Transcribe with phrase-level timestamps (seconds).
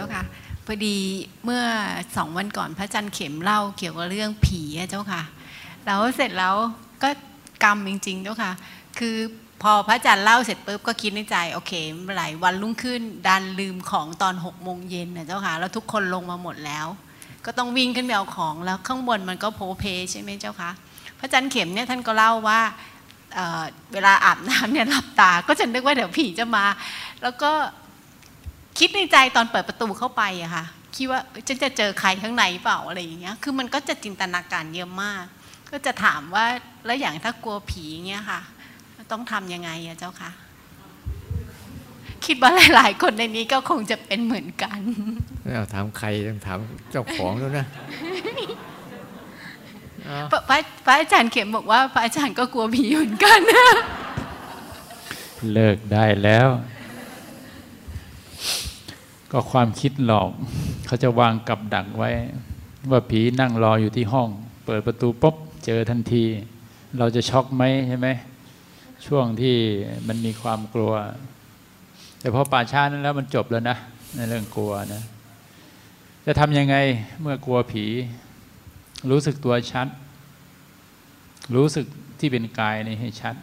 [0.00, 0.24] จ้าค่ะ
[0.66, 0.96] พอดี
[1.44, 1.62] เมื่อ
[2.16, 5.22] สองวันก่อนพระจันเข็มเล่าเกี่ยวกับเรื่องผีเจ้าค่ะ
[5.84, 6.56] แล้วเสร็จแล้ว
[7.02, 7.08] ก็
[7.64, 8.52] กรรมจริง ๆ เจ้าค่ะ
[8.98, 9.16] คือ
[9.62, 11.72] พอพระอาจารย์เล่าเสร็จปุ๊บก็คิดในใจโอเค
[12.16, 16.86] หลายวันรุ่งขึ้น ดันลืมของตอนหกโมงเย็นนะเจ้าค่ะแล้วทุกคนลงมาหมดแล้ว
[17.46, 20.70] ก็ต้องวิ่งขึ้นไปเอาของแล้วข้างบนมันก็โพเพใช่ไหมเจ้าคะ
[21.18, 22.60] พระอาจารย์เข็มเนี่ยท่านก็เล่าว่า
[23.34, 26.64] เเวลาอาบน้ำเนี่ยหลับตา ก็จะนึกว่าเดี๋ยวผีจะมา
[27.22, 27.50] แล้วก็
[28.80, 30.64] คิดในใจตอนเปิดประตูเข้าไปอะค่ะ
[30.96, 35.24] คิดว่าเอ้ยฉันจะเจอใครข้างในเปล่าอะไรอย่างเงี้ยคือมันก็จะจินตนาการเยอะมาก
[35.70, 36.44] ก็จะถามว่า
[36.86, 38.40] แล้วอย่างถ้ากลัวผีเงี้ยค่ะ
[39.12, 40.30] ต้องทำยังไงอะเจ้าคะ
[42.26, 44.80] คิดว่าหลาย ๆ คนในนี้ก็คงจะเป็นเหมือนกัน
[45.42, 46.58] ไม่เอาถามใครต้องถาม
[46.90, 47.66] เจ้าของแล้วนะ
[50.04, 50.56] เอาพระพระ
[50.86, 53.40] พระอาจารย์เข็มบอกว่า พระอาจารย์ก็กลัวผีเหมือนกัน
[55.52, 56.48] เลิกได้แล้ว
[59.32, 60.30] ก็ความคิดหลอก
[60.86, 62.10] เขาจะวางกับดักไว้
[62.90, 64.28] ว่าผีนั่งรออยู่ที่ห้อง
[64.64, 66.24] เปิดประตูปุ๊บเจอทันที
[66.98, 68.08] เราจะช็อกไหมใช่ไหม
[69.06, 69.56] ช่วงที่
[70.08, 70.92] มันมีความกลัว
[72.20, 73.76] แต่พอป่าช้านั้นแล้วมันจบแล้วนะ
[74.16, 75.02] ในเรื่องกลัวนะ
[76.26, 76.76] จะทำยังไง
[77.20, 77.84] เมื่อกลัวผี
[79.10, 79.88] รู้สึกตัวชัด
[81.54, 81.86] รู้สึก
[82.18, 83.34] ที่เป็นกายนี่ให้ชัด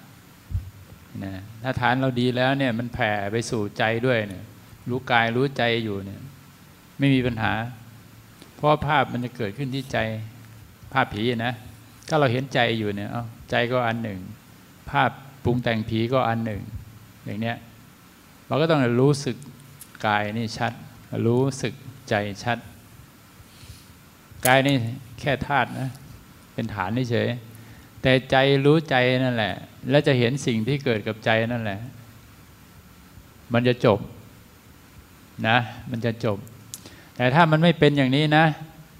[1.23, 4.44] นะถ้าฐานเราดีแล้วเนี่ยมันแผ่ไปสู่ใจด้วยเนี่ย
[4.89, 6.21] รู้กายรู้ใจอยู่เนี่ย
[6.99, 7.53] ไม่มีปัญหา
[8.55, 9.97] เพราะภาพมันจะเกิดขึ้นที่ใจ
[10.94, 11.53] ภาพผีนะ
[12.07, 13.09] ถ้าเราเห็นใจอยู่เนี่ย
[13.52, 14.19] ใจก็อันหนึ่ง
[14.89, 15.09] ภาพ
[15.44, 16.61] ปรุงแต่งผีก็อันหนึ่ง
[17.25, 17.57] อย่างเนี้ย
[18.47, 19.35] เราก็ต้องรู้สึก
[20.07, 20.73] กายนี่ชัด
[21.25, 21.73] รู้สึก
[22.09, 22.57] ใจชัด
[24.47, 24.75] กายนี่
[25.19, 25.89] แค่ธาตุนะ
[26.53, 27.29] เป็นฐานเฉย
[28.01, 28.35] แต่ใจ
[28.66, 29.53] รู้ใจนั่นแหละ
[29.89, 31.79] และจะเห็นสิ่งที่เกิดกับใจนั่นแหละ
[33.53, 34.00] มันจะจบ
[35.48, 35.58] นะ
[35.90, 36.38] มันจะจบ
[37.16, 38.46] แต่ถ้ามันไม่เป็นอย่างนี้นะ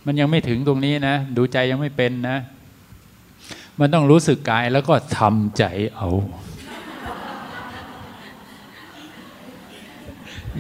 [0.06, 2.38] มันยังไม่ถึงตรงนี้นะ ดูใจยังไม่เป็นนะ
[3.80, 5.64] มันต้องรู้สึกกายแล้วก็ทำใจ
[5.96, 6.10] เอา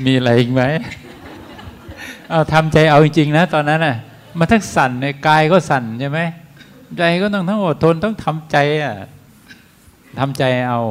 [0.05, 0.61] มีอะไรอีกไหม
[2.29, 3.95] เอาทำใจเอาจริงๆนะ ตอนนั้นน่ะ
[4.37, 6.19] มันทั้งสั่นในกายก็สั่นใช่ไหม
[6.97, 8.95] ใจก็ต้องทั้งอดทนต้องทำใจอะ
[10.19, 10.81] ทำใจเอา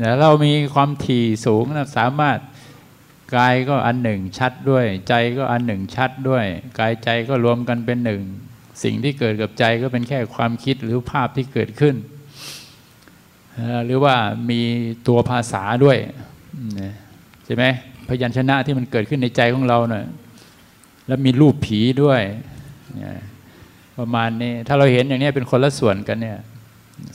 [0.00, 2.38] แล้วเรามีความถี่สูงนะสามารถ
[3.36, 6.44] กายก็อันหนึ่งชัดด้วย ใจก็อันหนึ่งชัดด้วย
[6.78, 8.22] กายใจก็รวมกันเป็นหนึ่ง
[8.82, 11.96] สิ่งที่เกิดกับใจก็เป็นแค่ความคิดหรือภาพที่เกิดขึ้น
[13.86, 14.14] หรือว่า
[14.50, 14.60] มี
[15.08, 15.98] ตัวภาษาด้วย
[17.44, 17.64] ใช่ไหม
[18.08, 20.06] พยัญชนะที่มันเกิดขึ้นในใจของเราเนะ่ะ
[21.06, 22.20] แล้วมีรูปผีด้วย
[23.98, 26.38] ประมาณนี้ถ้าเราเห็นอย่างนี้เป็นคนละส่วนกันเนี่ย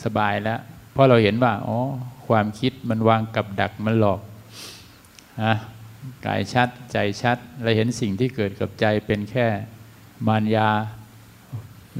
[0.03, 0.59] สบายแล้ว
[0.91, 1.77] เพราะเราเห็นว่าอ๋อ
[2.27, 4.19] ความคิดมันวางกับดักมันหลอก
[5.43, 5.53] ฮะ
[6.25, 9.45] กายชัดใจชัดเราเห็นสิ่งที่เกิดกับใจเป็นแค่
[10.27, 10.69] มารยา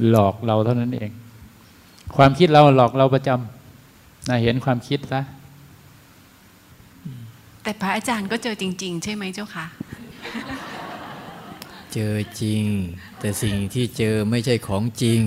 [0.08, 1.10] หลอกเราเท่านั้นเอง
[2.16, 5.20] ความคิดเราหลอกเราประจำนะเห็นความคิดซะ
[7.62, 9.66] แต่พระอาจารย์ก็เจอจริง ๆ ใช่ไหมเจ้าคะ
[11.94, 12.62] เจอจริง
[13.20, 15.20] แต่สิ่งที่เจอไม่ใช่ของจริง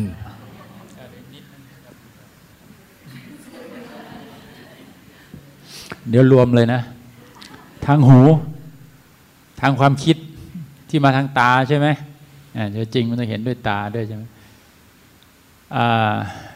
[6.09, 6.81] เดี๋ยวรวมเลยนะ
[7.85, 8.19] ทางหู
[9.61, 10.17] ทางความคิด
[10.89, 11.87] ที่มาทางตาใช่ไหม
[12.71, 14.23] เดี๋ยวจริงมันต้องเห็นด้วยตาด้วยใช่ไหม
[15.75, 15.77] อ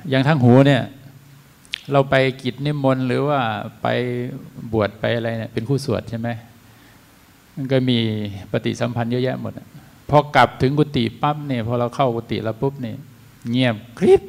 [0.09, 0.81] อย่างทางหูเนี่ย
[1.91, 3.39] เราไปกิจนิมนต์หรือว่า
[3.81, 3.87] ไป
[4.71, 6.29] บวชไปอะไรเนี่ยเป็นคู่สวดใช่ไหม
[7.55, 7.97] มันก็มี
[8.51, 9.53] ปฏิสัมพันธ์เยอะแยะหมด
[10.09, 12.97] พอกลับถึงกุฏิปั๊บเนี่ยพอเราเข้ากุฏิแล้วปุ๊บเนี่ย
[13.49, 14.23] เงียบกริบ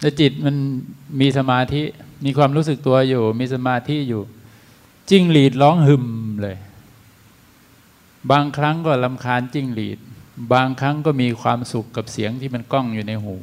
[0.00, 0.56] แล้วจิตมัน
[1.20, 1.82] มีสมาธิ
[2.24, 4.22] มีความรู้สึกตัวอยู่ มีสมาธิอยู่
[5.10, 6.04] จิ้งหรีดร้องหึม
[6.42, 6.56] เลย
[8.30, 9.98] บางครั้งก็ลำคาญจิ้งหรีด
[10.52, 13.36] บางครั้งก็มีความสุขกับเสียงที่มันก้องอยู่ในหู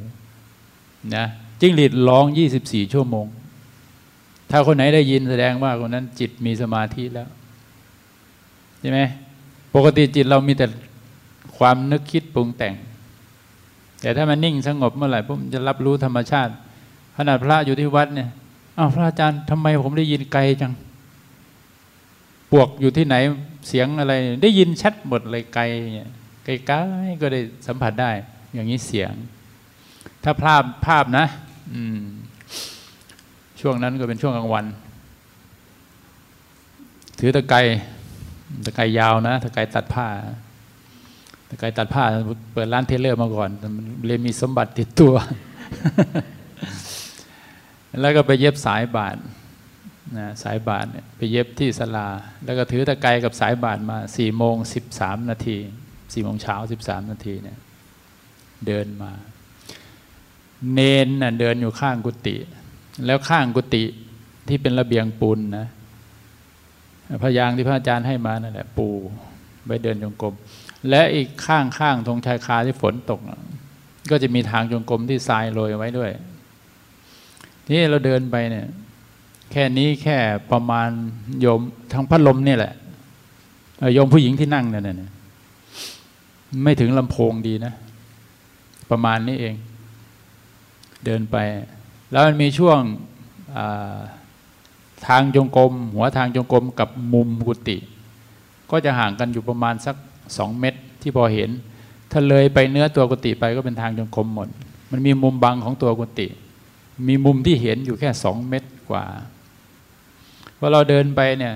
[1.16, 1.24] นะ
[1.60, 2.24] จิ้งหรีดร้อง
[2.58, 3.26] 24 ชั่วโมง
[4.50, 7.28] ถ้าคนไหนได้ยินแสดงว่าคนนั้นจิตมีสมาธิแล้ว
[8.80, 9.00] ใช่ไหม
[9.74, 10.66] ปกติจิตเรามีแต่
[11.56, 12.74] ความนึกคิดปรุงแต่ง
[14.00, 16.52] แต่ถ้ามันนิ่งสงบเมื่อไหร่ปุ๊บมันจะรับรู้ธรรมชาติ
[17.16, 18.28] ขนาดพระอยู่ที่วัดเนี่ย
[18.78, 20.72] อ้าวพระอาจารย์ทำไมผมได้ยินไกลจัง
[22.52, 23.16] ปวกอยู่ที่ไหน
[23.68, 25.62] เสียงอะไรได้ยินชัดหมดเลยไกล
[26.44, 28.10] ไกลๆก็ได้สัมผัสได้
[28.54, 29.12] อย่างนี้เสียง
[30.24, 31.26] ถ้าภาพภาพนะ
[33.60, 34.66] ช่วงนั้นก็เป็นช่วงกลางวัน
[37.18, 37.60] ถือตะไคร้
[38.64, 40.08] ตะไคร้ยาวนะตะไคร้ตัดผ้า
[41.48, 42.04] ตะไคร้ตัดผ้า
[42.52, 43.50] เปิดร้านเทเลอร์มาก่อน
[44.06, 45.14] เลยมีสมบัติติดตัว
[48.00, 49.16] แล้วก็ไปเย็บสายบาท
[50.18, 52.08] นะสายบาทเนี่ยไปเย็บที่สลา
[52.44, 55.56] แล้วก็ถือตะไคร้กับสายบาทมาสี่โมงสิบสามนาที
[56.12, 57.58] สี่โมงเช้าสิบสามนาทีเนี่ย
[58.66, 59.12] เดินมา
[60.72, 62.36] เนนน่ะเดินอยู่ข้างกุฏิ
[63.06, 63.84] แล้วข้างกุฏิ
[64.48, 65.66] ที่เป็นระเบียงปูนนะ
[67.22, 68.88] พยางที่พระอาจารย์ให้มานั่นแหละปู
[69.66, 70.34] ไปเดินจงกรม
[70.88, 73.20] และอีกข้างข้างๆตรงชายคาที่ฝนตก
[74.10, 76.10] ก็จะมีทางจงกรมที่ทรายโรยไว้ด้วย
[77.70, 78.66] นี่เราเดินไปเนี่ย
[79.52, 80.18] แค่นี้แค่
[80.52, 80.88] ประมาณ
[81.40, 81.60] โยม
[81.92, 82.72] ทางพัดลมเนี่ยแหละ
[83.94, 85.10] โยมผู้หญิงที่นั่งเนี่ยนะ
[86.62, 87.72] ไม่ถึงลำโพงดีนะ
[88.90, 89.54] ประมาณนี้เอง
[91.04, 91.36] เดินไป
[92.10, 93.98] แล้วมันมีช่วงา
[95.06, 97.78] ทางจงกรม หัวทางจงกรมกับมุมกุฏิ
[98.70, 99.96] ก็จะห่างกันอยู่ประมาณสัก
[100.38, 101.50] สองเมตรที่พอเห็น
[102.10, 104.48] ถ้าเลยไปเนื้อตัวกุฏิไปก็เป็นทางจงกรมหมด
[104.90, 106.26] มันมีมุมบังของตัวกุฏิ
[107.08, 109.04] มีมุมที่เห็นอยู่แค่สองเมตรกว่า
[110.64, 111.54] พอเราเดินไปเนี่ย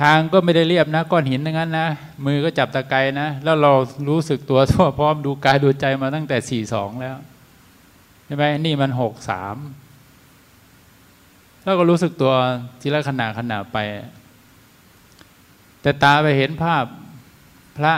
[0.00, 1.88] ทางก็ไม่ได้เรียบนะก้อนหินทั้งนั้นนะ
[2.24, 3.72] มือก็จับตะไคร้นะ แล้วเรา
[4.08, 7.16] รู้สึกตัวทั่วพร้อมดูกายดูใจมาตั้งแต่สี่สองแล้ว
[8.24, 9.56] ใช่ไหมนี่มันหกสาม
[11.62, 12.32] แล้วก็รู้สึกตัว
[12.80, 13.78] ทีละขณะขณะไป
[15.82, 16.84] แต่ตาไปเห็นภาพ
[17.76, 17.94] พระ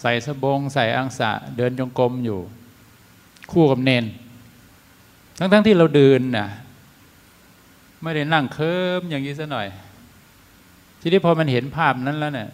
[0.00, 2.40] ใส่สบง ใส่อังสะ เดินจงกรมอยู่
[3.52, 4.04] คู่กับเนน
[5.38, 6.48] ทั้งๆทที่เราเดินน่ะ
[8.02, 9.66] ไม่ได้นั่งเคิมอย่างนี้ซะหน่อย
[11.00, 12.50] ทีนี้พอมันเห็นภาพนั้นแล้วเนี่ย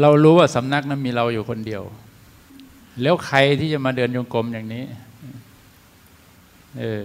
[0.00, 1.82] เรารู้ว่าสำนักนั้นมีเราอยู่คนเดียว
[3.02, 4.84] แล้วใครที่จะมาเดินจงกรมอย่างนี้
[6.78, 7.02] เออ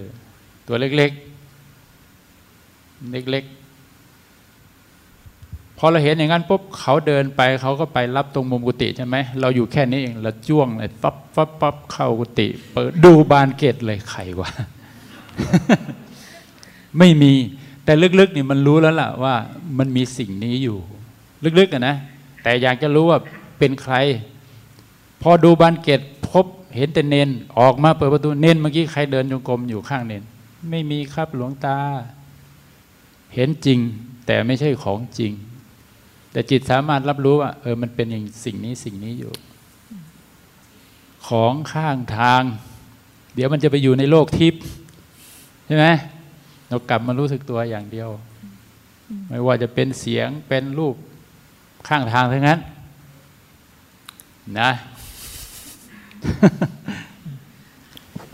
[0.66, 3.54] ตัวเล็กๆ เล็กๆ
[5.78, 14.48] พอเราเห็นอย่างนั้นปุ๊บเขาเดินไปเขาก็ไปรับตรงมุมกุฏิใช่ไหมเราอยู่แค่นี้เองเราจ้วงเลยปั๊บปั๊บปั๊บเข้ากุฏิเปิดดูบานเกตเลยใครวะ
[16.98, 17.32] ไม่มี
[17.84, 19.34] แต่ลึกๆนี่มันรู้แล้วล่ะว่า
[19.78, 20.78] มันมีสิ่งนี้อยู่
[21.58, 21.96] ลึกๆอะนะ
[22.42, 23.18] แต่อยากจะรู้ว่า
[23.58, 23.94] เป็นใคร
[25.22, 26.46] พอดูบานเกตพบ
[26.76, 27.28] เห็นแต่เนน
[27.58, 30.22] ออกมาเปิดประตูเนนเมื่อกี้ใครเดินจงกรมอยู่ข้างเนน
[30.70, 31.78] ไม่มีครับหลวงตา
[33.34, 33.78] เห็นจริง
[34.26, 35.32] แต่ไม่ใช่ของจริง
[36.32, 39.32] แต่จิตสามารถรับรู้ว่าเออมันเป็นอย่างสิ่งนี้สิ่งนี้อยู่
[41.28, 42.42] ของข้างทาง
[43.34, 44.62] เดี๋ยวมันจะไปอยู่ในโลกทิพย์
[45.66, 45.86] ใช่ไหม
[46.68, 48.10] เรากลับมารู้สึกตัวอย่างเดียว
[49.28, 50.94] ไม่ว่าจะเป็นเสียงเป็นรูป
[51.88, 52.58] ข้างทางทั้งนั้น
[54.60, 54.70] นะ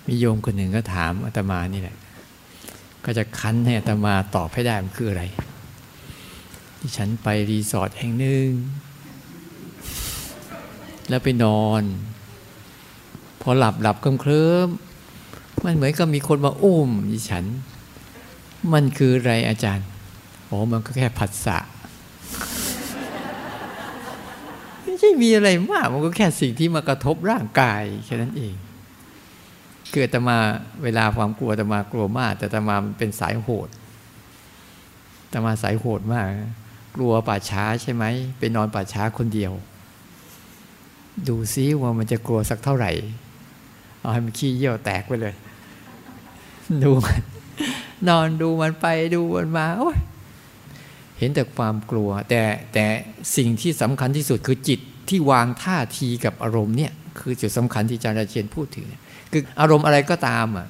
[0.07, 1.97] มีโยมคนหนึ่งก็ถามอาตมานี่แหละ
[3.05, 5.25] ก็จะคั้นให้อาตมาตอบให้ได้มันคืออะไร
[6.79, 8.49] ที่ฉันไปรีสอร์ทแห่งหนึ่ง
[11.09, 11.83] แล้วไปนอน
[13.41, 14.69] พอหลับหลับเคลิ้มเคลิ้ม
[15.65, 17.45] มันเหมือนกับมีคนมาอุ้มดิฉัน
[18.73, 19.87] มันคืออะไรอาจารย์
[20.49, 21.59] อ๋อมันก็แค่ผัสสะ
[24.83, 28.55] ไม่ใช่มีอะไรมาก มันก็แค่สิ่งที่มากระทบร่างกายแค่นั้นเอง
[29.91, 30.39] คืออาตมา
[30.83, 33.69] เวลาความกลัวอาตมากลัวมาก แต่อาตมาเป็นสายโหด
[35.25, 36.27] อาตมาสายโหดมาก
[36.97, 38.05] กลัวป่าช้าใช่ไหม
[38.39, 39.53] ไปนอนป่าช้าคนเดียว
[41.29, 42.93] ดูซิว่ามันจะกลัวสักเท่าไหร่
[44.01, 45.35] เอาให้มันขี้เยี่ยวแตกไปเลย
[46.83, 47.21] ดูมัน
[48.09, 49.97] นอนดูมันไปดูมันมาโอ้ย
[51.19, 52.43] เห็นแต่ความกลัว แต่
[52.75, 52.87] แต่
[53.37, 58.87] สิ่งที่สำคัญที่สุดคือจิตที่วางท่าทีกับอารมณ์เนี่ย คือจุดสำคัญที่อาจารย์ราเชนพูดถึง
[59.33, 60.67] คืออารมณ์อะไรก็ตามอะ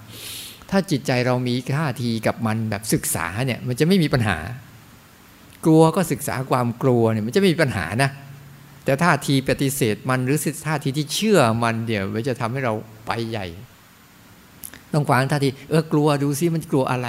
[0.71, 4.39] ถ้าจิตใจเรามีท่าทีกับมันแบบศึกษาเนี่ย มันจะไม่มีปัญหา
[5.65, 8.11] กลัวก็ศึกษาความกลัวเนี่ย มันจะไม่มีปัญหานะ
[8.85, 12.75] แต่ท่าทีปฏิเสธมันหรือท่าทีที่เชื่อมันเดี๋ยวมันจะทำให้เรา
[13.07, 13.47] ไปใหญ่
[14.95, 17.09] ต้องฟังท่าทีเออกลัวดูซิมันกลัวอะไร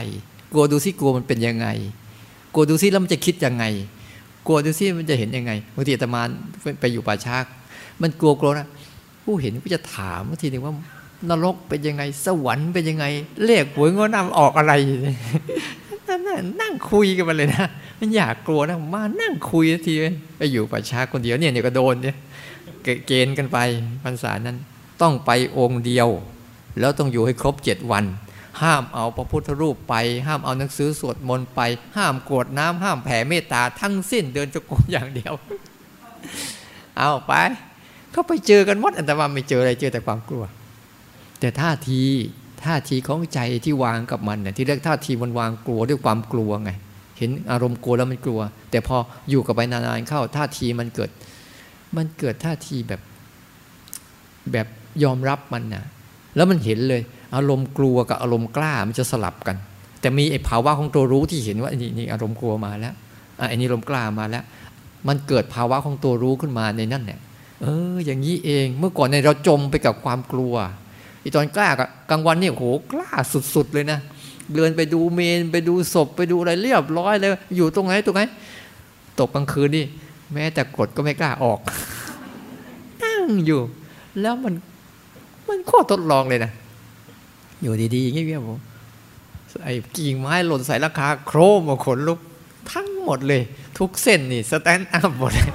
[0.52, 1.68] กลัวดูซิกลัวมันเป็นยังไง
[2.54, 3.66] กลัวดูซิแล้วมันจะคิดยังไง
[4.48, 6.22] กลัวดูซิมันจะเห็นยังไงบางทีอาตมา
[6.80, 7.38] ไปอยู่ป่าช้า
[8.02, 8.68] มันกลัวกลัวนะ
[9.24, 10.74] ผู้เห็นก็จะถามบางทีนึงว่า
[11.30, 13.06] นรกเป็นยังไง สวรรค์เป็นยังไง
[13.46, 14.74] เลขหวยงอนำออกอะไร
[16.08, 16.22] นั่น
[16.62, 17.68] นั่งคุยกันมาเลยนะ
[18.00, 19.94] มันอยากกลัวนะมานั่งคุยที
[20.38, 22.16] ไปอยู่ป่าช้าคนเดียวเนี่ยเนี่ยก็โดนเนี่ย
[23.08, 23.58] เกณฑ์กันไป
[24.04, 24.58] พรรษานั้น
[25.02, 26.10] ต้องไปองค์เดียว
[26.80, 28.06] แล้วต้องอยู่ให้ครบเจ็ดวัน
[28.64, 29.96] ห้ามเอาพระพุทธรูปไป
[30.28, 31.62] ห้ามเอาหนังสือสวดมนต์ไป
[31.98, 35.34] ห้ามกรวดน้ำห้ามแผ่เมตตาทั้งสิ้นเดินจงกรมอย่างเดียว
[36.98, 37.34] เอาไป
[38.12, 40.44] เขาไปเจอกันหมดอันตมาไม่เจออะไรเจอแต่ความกลัว
[41.40, 42.02] แต่ท่าที
[42.66, 46.72] ท่าทีของใจที่วางกับมันเนี่ยที่เรียกท่าทีมันวางกลัวด้วยความกลัวไง
[47.18, 48.40] เห็นอารมณ์กลัวแล้วมันกลัว
[48.72, 48.98] แต่พอ
[49.30, 51.10] อยู่กับไปนานๆเข้าท่าทีมันเกิด
[51.96, 53.02] มันเกิดท่าทีแบบ
[54.52, 54.68] แบบ
[55.04, 55.86] ยอมรับมันนะ
[56.36, 57.02] แล้วมันเห็นเลย
[57.36, 59.56] อารมณ์กลัวกับอารมณ์กล้ามันจะสลับกัน
[60.02, 62.94] แต่มีไอ้ภาวะของตัวรู้ที่เห็นว่านี่นี่อารมณ์กลัวมาแล้ว
[63.40, 64.44] อะไอ้นี่อารมณ์กล้ามาแล้ว
[65.08, 67.20] มันเกิดภาวะของตัวรู้ขึ้นมาในนั่นเนี่ย
[67.62, 70.54] เออ อย่างนี้เองเมื่อก่อนเนี่ยเราจมไปกับความกลัว
[71.20, 73.10] ไอีตอนกล้ากับกลางวันเนี่ยโหกล้า
[73.56, 74.00] สุด ๆ เลยนะ
[74.54, 78.22] เดินไปดูเมนไปดูศพไปดูอะไรเรียบร้อยเลย อยู่ตรงไหนตรงไหน
[79.20, 79.86] ตกกลางคืนนี่
[80.34, 81.60] แม้แต่กดก็ไม่กล้าออก
[83.04, 83.62] นั่งอยู่
[84.22, 84.54] แล้วมัน
[85.48, 86.52] มันข้อทดลองเลยนะ
[87.62, 88.60] อยู่ดีๆเงี้ยผม
[89.64, 92.20] ไอ้กิ่งไม้หล่นใส่ราคา โครมมาขนลุก
[92.72, 93.42] ทั้งหมดเลย
[93.78, 95.50] ทุกเส้นนี่ stand up หมดเลย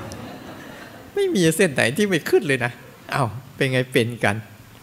[1.15, 2.73] ไม่มีเส้นไหนที่ไม่ขึ้นเลยนะ
[3.13, 3.25] เอา้า
[3.57, 4.37] เป็นไงเป็นกัน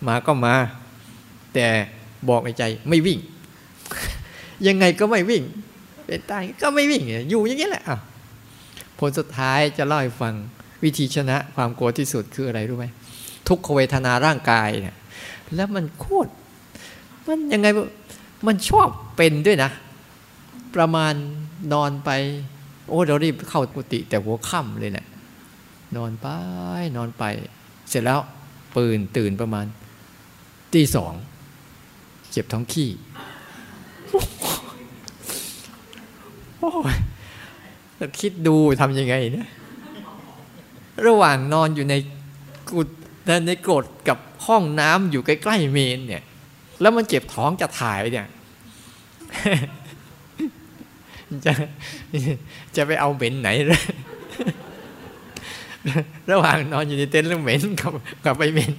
[0.08, 0.56] มาก็มา
[1.54, 1.68] แต่
[2.30, 3.20] บอกในใจไม่วิ่ง
[4.68, 5.44] ยังไงก็ไม่วิ่ง
[6.06, 8.00] เป็นตายก็ไม่วิ่ง อยู่อย่างนี้แหละอ้าว
[9.00, 10.34] ผลสุดท้ายจะเล่าให้ฟัง
[10.84, 12.86] วิธีชนะความกลัวที่สุดคืออะไรรู้ไหม
[13.48, 14.97] ทุกขเวทนาร่างกายเนี่ย
[15.56, 16.32] แล้วมันโคตร
[17.28, 17.68] มันยังไง
[18.48, 18.88] มันชอบ
[19.18, 19.72] เป็นด้วยนะ
[20.76, 21.14] ประมาณ
[21.74, 22.10] นอนไป
[22.88, 25.08] โอ้เรารีบเข้ากุฏิแต่หัวค่ำเลยเนะี่ย
[25.98, 26.28] นอนไป
[26.98, 27.24] นอนไป
[27.90, 28.20] เสร็จแล้ว
[28.76, 29.66] ปืนตื่นประมาณ
[30.74, 31.14] ตีสอง
[32.32, 32.90] เจ็บท้องขี้
[36.60, 36.96] โอ้ย
[38.20, 39.50] คิดดูทำยังไงเนี่ย
[41.08, 41.96] ระหว่างนอนอยู่ใน
[42.70, 42.82] กุ
[43.30, 44.18] ฏในกรดกับ
[44.48, 46.24] ห้องน้ำอยู่ใกล้ๆเมนเนี่ย
[46.82, 48.28] แล้วมันเจ็บท้องจะถ่ายเนี่ย
[51.46, 51.52] จะ
[52.76, 53.82] จะไปเอาเหม็นไหนเลย
[56.32, 57.92] ระหว่างนอนอยู่ในเต็นท์แล้วเหม็นกับ
[58.26, 58.74] กับไปเหม็น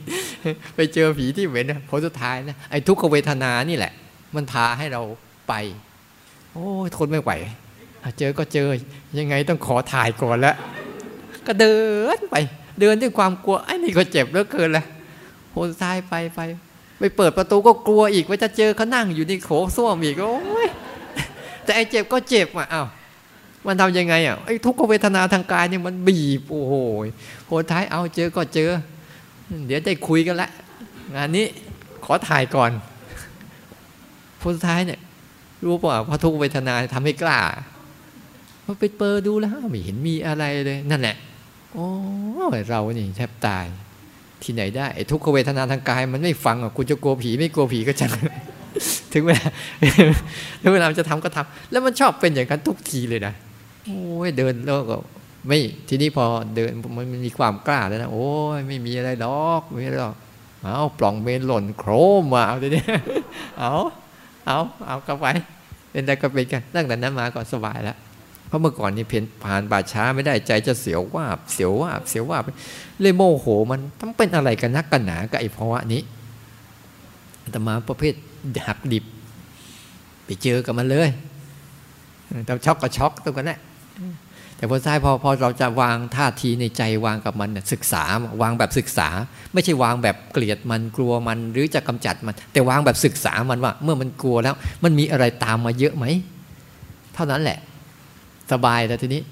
[0.77, 3.93] ไปเจอผีที่เหม็นนะผลสุดท้ายนะไอ้ทุกขเวทนานี่แหละ
[4.35, 5.03] มันพาให้เรา
[5.49, 5.55] ไป
[6.53, 7.33] โอ้ทนไม่ไหว
[8.19, 8.69] เจอก็เจอ
[9.19, 10.57] ยังไงต้องขอถ่ายก่อนแล้ว
[11.47, 11.77] ก็เดิ
[12.17, 12.37] นไป
[12.81, 14.85] เดินด้วยความกลัวไอ้นี่ก็เจ็บเหลือเกินละ
[15.53, 16.41] ผลสุดท้ายไปไป
[16.99, 20.69] ไปเปิดประตูก็กลัวอีกว่าจะเจอเขานั่งอยู่ในโขส้วมอีกโอ้ย
[21.65, 22.87] แต่ไอ้เจ็บก็เจ็บอะอ้าว
[23.67, 26.75] มันทำยังไงอะไอ้ทุกขเวทนาทางกายเนี่ยมันบีบโอ้โห
[27.49, 28.71] ผลท้ายเอาเจอก็เจอ
[29.67, 30.49] เดี๋ยวได้คุยกันละ
[31.15, 31.47] งานนี้
[32.05, 32.71] ขอถ่ายก่อน
[34.43, 35.01] ผลท้ายเนี่ย
[35.65, 37.39] รู้ป่ะพระทุกเวทนาทำให้กล้า
[38.65, 41.17] พอไปเปิดดูแล้วไม่เห็นมีอะไรเลย นั่นแหละ
[41.79, 41.91] โอ้
[42.71, 43.67] เรานี่แทบตาย
[44.43, 48.11] ที่ไหนได้ทุกขเวทนาทางกาย มันไม่ฟังอะกูจะกลัวผีไม่กลัวผีก็จัง
[49.13, 49.47] ถึงเวลา
[50.63, 53.35] ถึงเวลาจะทำก็ทำแล้วมันชอบเป็นอย่างนั้นทุกทีเลยนะ
[53.85, 54.97] โอ้ยเดินแล้วก็
[55.47, 55.59] ไม่
[55.89, 56.25] ทีนี้พอ
[56.57, 60.15] เดินมันมีความกล้าแล้วนะโอ้ยไม่มีอะไรดอกไม่มีหรอก
[60.63, 62.83] เอาปล่องเมนหล่นโครมมาเอาทีนี้
[63.59, 63.73] เอา
[64.47, 65.27] เอาเอากลับไป
[65.91, 67.97] เป็นอะไรก็เป็นกันตั้งแต่นั้นมาก็สบายแล้ว
[68.49, 72.43] เพราะเมื่อก่อนนี่เพียนผ่านบาช้าไม่ได้ใจจะเสียวว่าบเสียวว่าบเสียวว่าบ
[73.01, 76.03] เลยโมโหมันต้องเป็นอะไรกันนักกันหนากับไอ้ภาวะนี้
[77.51, 78.15] แต่มาประเภท
[78.67, 79.05] หักดิบ
[80.25, 81.09] ไปเจอกับมันเลย
[82.45, 83.61] แต่ช็อกก็ช็อกตรงนั้นแหละ
[84.57, 88.03] แต่พอท้ายพอพอเราจะวางท่าทีในใจวางกับมันศึกษา
[88.43, 89.09] วางแบบศึกษา
[89.53, 96.05] ไม่ใช่วางแบบเกลียดมันกลัวมันหรือจะกำจัดมัน แต่วางแบบศึกษามันว่า เมื่อมันกลัวแล้ว มันมีอะไรตามมาเยอะไหม
[97.15, 97.59] เท่านั้นแหละ
[98.53, 99.23] สบายแล้วทีนี้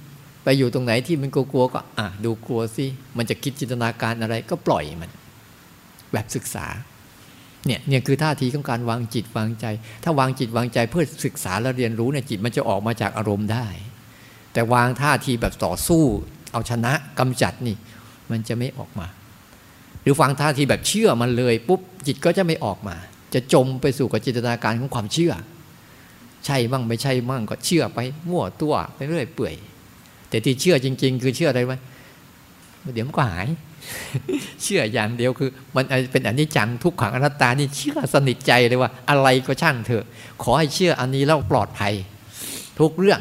[0.45, 5.11] ไปอยู่ตรงไหนที่มันกลัวๆก็ อะดูกลัวสิมันจะคิดจินตนาการอะไรก็ปล่อยมัน
[6.13, 6.67] แบบศึกษา
[7.67, 9.67] เนี่ยเนี่ยคือท่าทีของการวางจิตวางใจ
[10.05, 13.67] ถ้าวางจิตวางใจเพื่อศึกษาและเรียนรู้เนี่ยจิตมันจะออกมาจากอารมณ์ได้
[14.53, 16.05] แต่วางท่าทีแบบต่อสู้
[16.53, 17.77] เอาชนะกำจัดนี่
[18.31, 19.07] มันจะไม่ออกมา
[20.03, 22.97] หรือฟังท่าทีแบบเชื่อมันเลยปุ๊บจิตก็จะไม่ออกมา
[23.35, 25.33] จะจมไปสู่กับจินตนาการของความเชื่อ
[26.47, 27.99] ใช่บ้างไม่ใช่บ้างก็เชื่อไป
[28.31, 29.55] มั่วตัวไปเรื่อยเปื่อย
[30.29, 31.75] แต่ที่เชื่อจริง ๆ คือเชื่ออะไรไหม
[32.95, 33.49] เดี๋ยวมันก็หาย
[34.62, 40.05] เชื่ออย่างเดียวคือ มันเป็นอันนี้จังทุกขังอนัตตานี่เชื่อสนิทใจเลยว่า อะไรก็ช่างเถอะ
[40.43, 41.95] ขอให้เชื่ออันนี้แล้วปลอดภัย
[42.81, 43.21] ทุกเรื่อง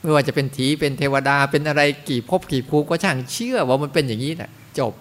[0.00, 4.92] ไม่ว่าจะเป็นถีเป็นเทวดาเป็นอะไรกี่ภพกี่ภูก็ช่างเชื่อว่ามันเป็นอย่างนี้แหละจบ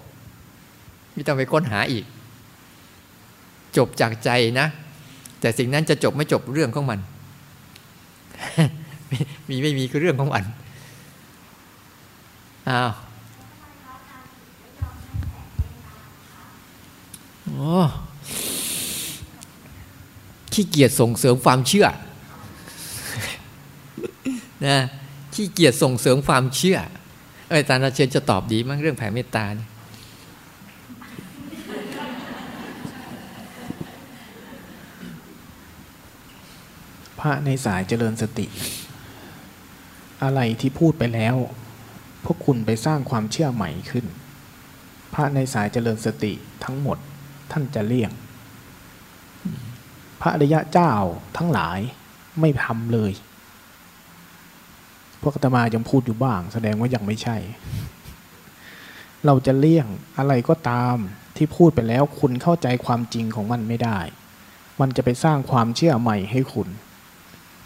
[1.14, 2.06] ไม่ต้องไปค้นหาอีก
[3.78, 4.68] จบจากใจนะ
[5.42, 7.00] แต่สิ่งนั้นจะจบไม่จบเรื่องของมัน
[9.50, 10.44] มีไม่มีคือเรื่องของมัน
[12.70, 12.92] อ้าว
[17.44, 17.76] โอ้
[20.54, 21.88] ขี้เกียจส่งเสริมความเชื่อ
[24.68, 24.78] นะ
[25.34, 26.78] ขี้เกียจส่งเสริมความเชื่อ
[27.50, 29.70] เอ้ยตาราเชนจะตอบดีมั้งเรื่องแผ่เมตตาเนี่ย
[37.20, 38.48] พระในสายเจริญสติ
[40.24, 41.36] อะไรที่พูดไปแล้ว
[42.26, 44.06] พวกคุณไปสร้างความเชื่อใหม่ขึ้น
[45.14, 46.34] พระในสายเจริญสติ
[46.64, 46.98] ทั้งหมด
[47.52, 48.12] ท่านจะเลี่ยง
[50.22, 50.94] พระอริยะเจ้า
[51.38, 51.80] ทั้งหลาย
[52.40, 53.12] ไม่ทำเลย
[55.22, 57.38] พวกตมายังพูดอยู่บ้าง แสดงว่ายังไม่ใช่
[59.26, 60.98] เราจะเลี่ยงอะไรก็ตาม
[61.38, 64.00] ที่พูดไปแล้วคุณเข้าใจความจริงของมันไม่ได้
[64.80, 66.68] มันจะไปสร้างความเชื่อใหม่ให้คุณ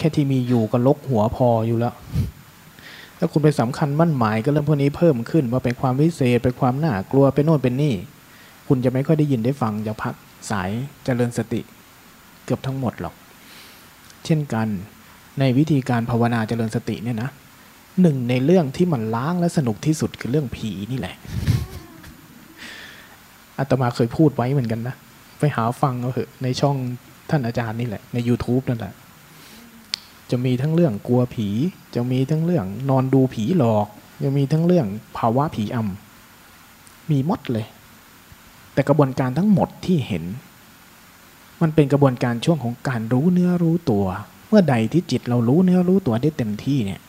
[0.02, 1.96] ค่ที่มีอยู่ก็ลกหัวพออยู่แล้ว
[3.20, 7.96] ถ้าคุณไปสำคัญมั่นหมายก็เรื่องพวกนี้เพิ่มขึ้นว่าเป็นความวิเศษเป็นความน่ากลัวเป็นโน่นเป็นนี่
[8.68, 10.14] คุณจะไม่ค่อยได้ยินได้ฟังจากพัก
[10.50, 10.70] สาย
[11.06, 11.62] เจริญสติ
[12.46, 13.16] เกือบทั้งหมดหรอก
[14.26, 14.68] เช่นกัน
[15.40, 17.30] ในวิธีการภาวนาเจริญสติเนี่ยนะ
[18.02, 21.16] หนึ่งในเรื่องที่มันล้างและสนุกที่สุดคือเรื่องผีนี่แหละ
[23.60, 24.96] อาตมาเคยพูดไว้เหมือนกันนะ
[25.40, 26.76] ไปหาฟังเอาเถอะในช่อง
[27.30, 28.94] ท่านอาจารย์นี่แหละ ใน YouTube นั่นแหละ
[30.32, 31.48] จะมีทั้งเรื่องกลัวผี
[31.96, 33.88] จะมีทั้งเรื่องนอนดูผีหลอก
[34.24, 37.66] จะมีทั้งเรื่องภาวะผีอำมีหมดเลย
[38.74, 40.24] แต่กระบวนการทั้งหมดที่เห็น
[41.62, 44.06] มันเป็นกระบวนการช่วงของการรู้เนื้อรู้ตัว
[44.48, 47.02] เมื่อใดที่จิตเรารู้เนื้อรู้ตัวได้เต็มที่เนี่ย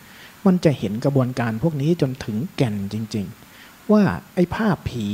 [0.47, 3.27] มันจะเห็นกระบวนการพวกนี้จนถึงแก่นจริง
[3.59, 4.03] ๆ ว่า
[4.35, 5.07] ไอ้ภาพผี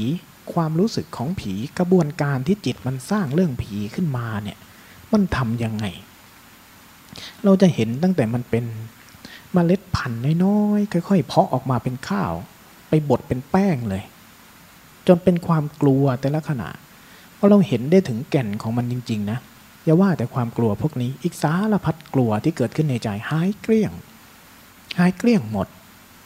[0.53, 4.59] ความรู้สึกของผีกระบวนการที่จิตมันสร้างเรื่องผีขึ้นมาเนี่ย
[5.13, 5.85] มันทำยังไง
[7.45, 8.65] เราจะเห็นตั้งแต่มันเป็น
[9.57, 12.33] มเมล็ดพันธุ์น้อยๆค่อย ๆ เพาะออกมาเป็นข้าว
[12.89, 14.03] ไปบดเป็นแป้งเลย
[15.07, 16.69] จนเป็นความกลัวแต่ละขณะ
[17.39, 19.39] พอเราเห็นได้ถึงแก่นของมันจริง ๆ นะ
[19.85, 23.93] อย่าว่าแต่ความกลัวพวกนี้อีกสารพัดกลัวที่เกิดขึ้นในใจหายเกลี้ยง
[24.99, 25.69] หายเกลี้ยงหมด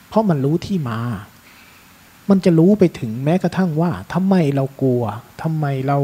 [0.09, 1.01] เพราะมันรู้ที่มา
[2.31, 5.03] มันจะรู้ไปถึงแม้กระทั่งว่าทำไมเรากลัว
[5.43, 5.99] ทำไมเรา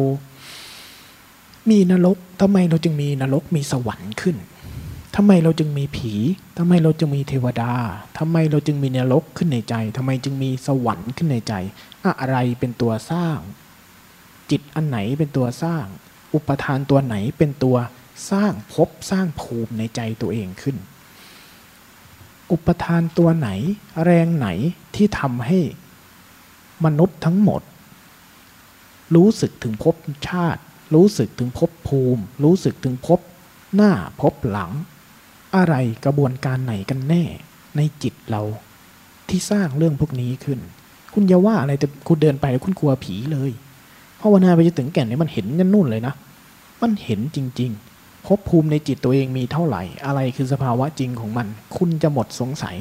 [1.70, 4.36] มีนรกทำไมเราจึงมีนรกมีสวรรค์ขึ้น
[5.20, 6.12] ทำไมเราจึงมีผี
[6.58, 7.72] ทำไมเราจึงมีเทวดา
[8.18, 11.54] ทำไมเราจึงมีนรกขึ้นในใจทำไมจึงมีสวรรค์ขึ้นในใจ
[12.20, 13.38] อะไรเป็นตัวสร้าง
[14.50, 15.84] จิตอันไหนเป็นตัวสร้าง
[16.34, 17.76] อุปทานตัวไหนเป็นตัว
[18.30, 20.76] สร้างภพสร้างภูมิในใจตัวเองขึ้น
[22.52, 23.48] อุปทานตัวไหน
[24.04, 24.48] แรงไหน
[24.94, 25.58] ที่ทำให้
[26.84, 27.62] มนุษย์ทั้งหมด
[29.14, 29.94] รู้สึกถึงภพ
[30.28, 30.60] ชาติ
[30.94, 33.20] รู้สึกถึงภพภูมิ รู้สึกถึงภพ
[33.74, 34.72] หน้าภพหลัง
[35.56, 37.22] อะไรกระบวนการไหนกันแน่
[37.76, 38.42] ในจิตเรา
[39.28, 40.58] ที่สร้างเรื่องพวกนี้ขึ้น
[41.14, 43.50] คุณอย่าว่าอะไรแต่คุณเดินไปแล้วคุณกลัวผีเลย
[44.20, 46.14] ภาวนาไปจนถึงแก่นนี้มันเห็นยันนู่นเลยนะ
[46.82, 52.76] มันเห็นจริงๆภพภูมิในจิตตัวเองมีเท่าไหร่ อะไรคือสภาวะจริงของมัน คุณจะหมดสงสัย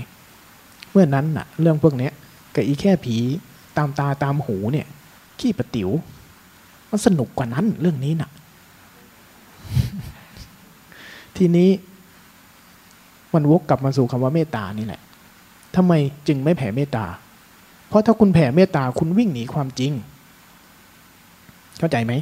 [0.91, 2.12] เมื่อนั้นน่ะ เรื่องพวกเนี้ย
[2.56, 3.15] กับอีแค่ผี
[3.77, 4.88] ตามตาตามหูเนี่ย
[5.39, 5.89] ขี้ประติ๋ว
[6.89, 8.30] มันสนุกกว่านั้นเรื่องนี้น่ะ
[11.38, 11.69] ทีนี้
[13.38, 15.02] มันวกกลับมาสู่คำว่าเมตตานี่แหละ
[15.76, 15.93] ทำไม
[16.28, 17.06] จึงไม่แผ่เมตตา
[17.88, 19.91] เพราะถ้าคุณแผ่เมตตาคุณวิ่งหนีความจริง
[21.80, 22.13] เข้าใจไหม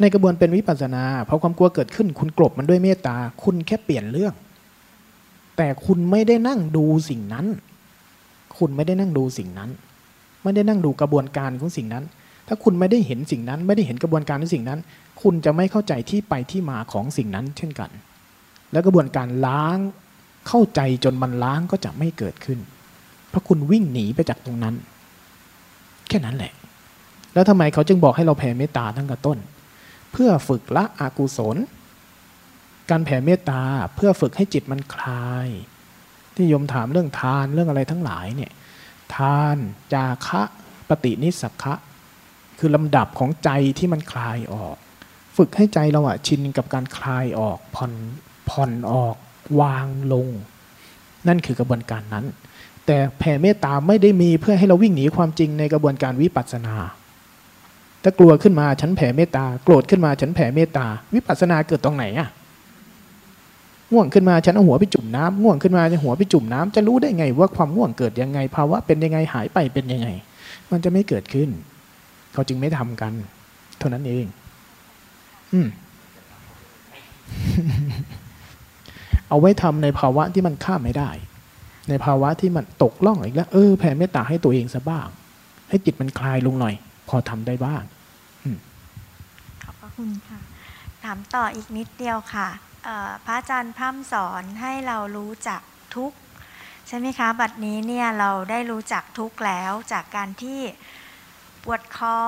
[0.00, 4.34] ในกระบวนเป็นวิปัสสนาเพอความกลัวเกิดขึ้น คุณกลบมันด้วยเมตตา คุณแค่เปลี่ยนเรื่อง
[5.56, 7.46] แต่คุณไม่ได้นั่งดูสิ่งนั้น
[8.58, 9.70] คุณไม่ได้นั่งดูสิ่งนั้น
[10.42, 12.04] ไม่ได้นั่งดูกระบวนการของสิ่งนั้น
[12.48, 14.80] ถ้าคุณไม่ได้เห็นสิ่งนั้น ไม่ได้เห็นกระบวนการของสิ่งนั้น
[15.22, 17.90] คุณจะไม่เข้าใจที่ไปที่มาของสิ่งนั้น เช่นกัน
[18.72, 19.78] แล้วกระบวนการล้าง
[20.48, 22.58] เข้าใจจนมันล้างก็จะไม่เกิดขึ้น
[23.28, 24.74] เพราะคุณวิ่งหนีไปจากตรงนั้น
[26.08, 26.52] แค่นั้นแหละ
[27.34, 29.38] แล้วทำไมเขาจึงบอกให้เราแผ่เมตตาตั้งแต่ต้น
[30.12, 31.56] เพื่อฝึกละอกุศล
[32.90, 33.62] การแผ่เมตตา
[33.94, 35.48] เพื่อฝึกให้จิตมันคลาย
[36.34, 38.52] ที่โยมถามเรื่องทานเรื่องอะไรทั้งหลายเนี่ย
[39.14, 39.56] ทาน
[39.92, 40.42] จาคะ
[40.88, 41.74] ปฏินิสักะ
[42.58, 44.76] คือลำดับของใจที่มันคลายออก
[45.36, 47.92] ฝึกให้ใจเราอะชินกับการคลายออกผ่อน
[48.50, 49.16] ผ่อนออก
[49.60, 50.26] วางลง
[51.28, 52.24] นั่นคือกระบวนการนั้น
[52.86, 56.74] แต่แผ่เมตตาไม่ได้มีเพื่อให้เราวิ่งหนีความจริงในกระบวนการวิปัสสนา
[58.02, 62.28] ถ้ากลัวขึ้นมาฉันแผ่เมตตา โกรธขึ้นมาฉันแผ่เมตตา วิปัสสนาเกิดตรงไหนอะ
[63.92, 70.08] ง่วงขึ้นมาฉันเอาหัวไปจุ่มน้ำง่วงขึ้นมาจะหัวไปจุ่มน้ำจะรู้ได้ไงว่าความง่วงเกิดยังไง ภาวะเป็นยังไงหายไปเป็นยังไง
[70.70, 71.48] มันจะไม่เกิดขึ้น
[72.32, 73.12] เขาจึงไม่ทำกัน
[73.78, 74.24] เท่านั้นเอง
[75.52, 75.68] อืม
[79.28, 81.10] เอาไว้ทำในภาวะที่มันข้ามไม่ได้
[81.88, 85.08] ในภาวะที่มันตกล่องอีกแล้ว เออแผ่เมตตาให้ตัวเองซะบ้าง
[85.68, 86.74] ให้จิตมันคลายลงหน่อย
[87.08, 87.82] พอทำได้บ้าง
[89.62, 90.38] ขอบพระคุณค่ะ
[91.04, 92.48] ถามต่ออีกนิดเดียวค่ะ
[93.24, 95.60] พระอาจารย์พร่ำสอนให้เรารู้จัก
[95.96, 96.12] ทุก
[96.88, 100.60] ใช่ไหมคะ บัดนี้เนี่ยเราได้รู้จักทุกแล้วจากการที่
[101.64, 102.18] ปวดคอ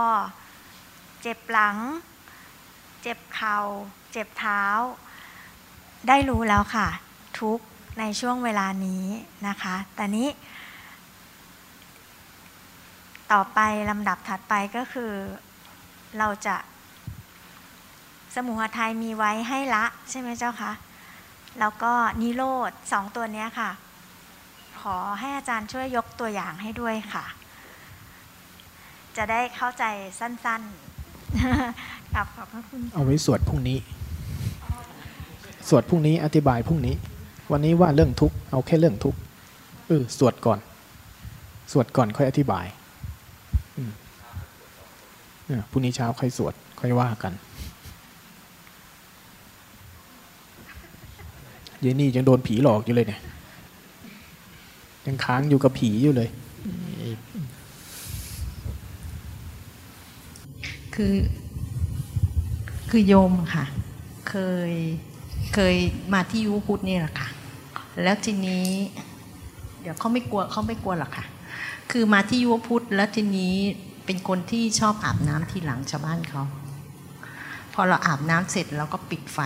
[1.22, 1.78] เจ็บหลัง
[3.02, 3.58] เจ็บเข่า
[4.12, 4.62] เจ็บเท้า
[6.08, 6.88] ได้รู้แล้วค่ะ
[7.40, 7.58] ทุก
[7.98, 9.04] ในช่วงเวลานี้
[9.48, 10.28] นะคะ แต่นี้
[13.32, 13.58] ต่อไป
[13.90, 15.12] ลำดับถัดไปก็คือ
[16.18, 16.56] เราจะ
[18.34, 20.72] สมุหไทยมีไว้ให้ละใช่ไหมเจ้าคะ
[21.60, 23.70] แล้วก็นิโรธสองตัวนี้ค่ะ
[24.80, 27.24] ขอให้อาจารย์ช่วยยกตัวอย่างให้ด้วยค่ะ
[29.16, 29.84] จะได้เข้าใจ
[30.18, 33.78] สั้นๆกับขอบพระคุณ เอาไว้สวดพรุ่งนี้
[35.68, 36.94] สวดพรุ่งนี้อธิบายพรุ่งนี้
[37.52, 39.18] วันนี้ว่าเรื่องทุกข์เอาแค่เรื่องทุกข์
[39.86, 40.58] เออสวดก่อน
[41.72, 42.66] สวดก่อนค่อยอธิบาย
[45.70, 47.32] พรุ่งนี้เช้าค่อยสวดค่อยว่ากัน
[51.80, 53.20] เยนี่ยังโดนผีหลอกอยู่เลยเนี่ย
[55.06, 56.28] ยังค้างอยู่กับผีอยู่เลย
[60.94, 61.14] คือ
[62.90, 63.64] คือโยมค่ะ
[64.28, 64.34] เค
[64.70, 64.72] ย
[65.54, 65.76] เคย
[66.14, 67.28] มาที่ยูพุทธนี่แหละค่ะ
[68.02, 68.66] แล้วทีนี้
[69.80, 71.24] เดี๋ยวเขาไม่กลัวเขาไม่กลัวหรอกค่ะ
[71.90, 73.54] คือมาที่ยูพุทธแล้วทีนี้
[74.04, 76.42] เป็นคนที่ชอบอาบน้ำที่หลังชาวบ้านเขา
[77.74, 79.38] พอเราอาบน้ำเสร็จเราก็ปิดไฟ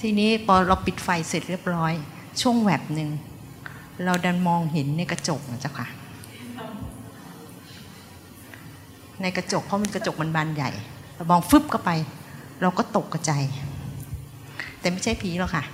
[0.00, 1.92] ทีนี้พอเราปิดไฟเสร็จเรียบร้อย
[2.40, 3.10] ช่วงแวบหนึ่ง
[4.04, 5.86] เราดันมองเห็นในกระจกนะเจ้าค่ะ
[9.22, 10.70] ในกระจกเพราะมันกระจกมันบานใหญ่
[11.14, 11.90] เรามองฟึบเข้าไป
[12.60, 13.44] เราก็ตกกระจาย
[14.80, 15.64] แต่ไม่ใช่ผีหรอกค่ะ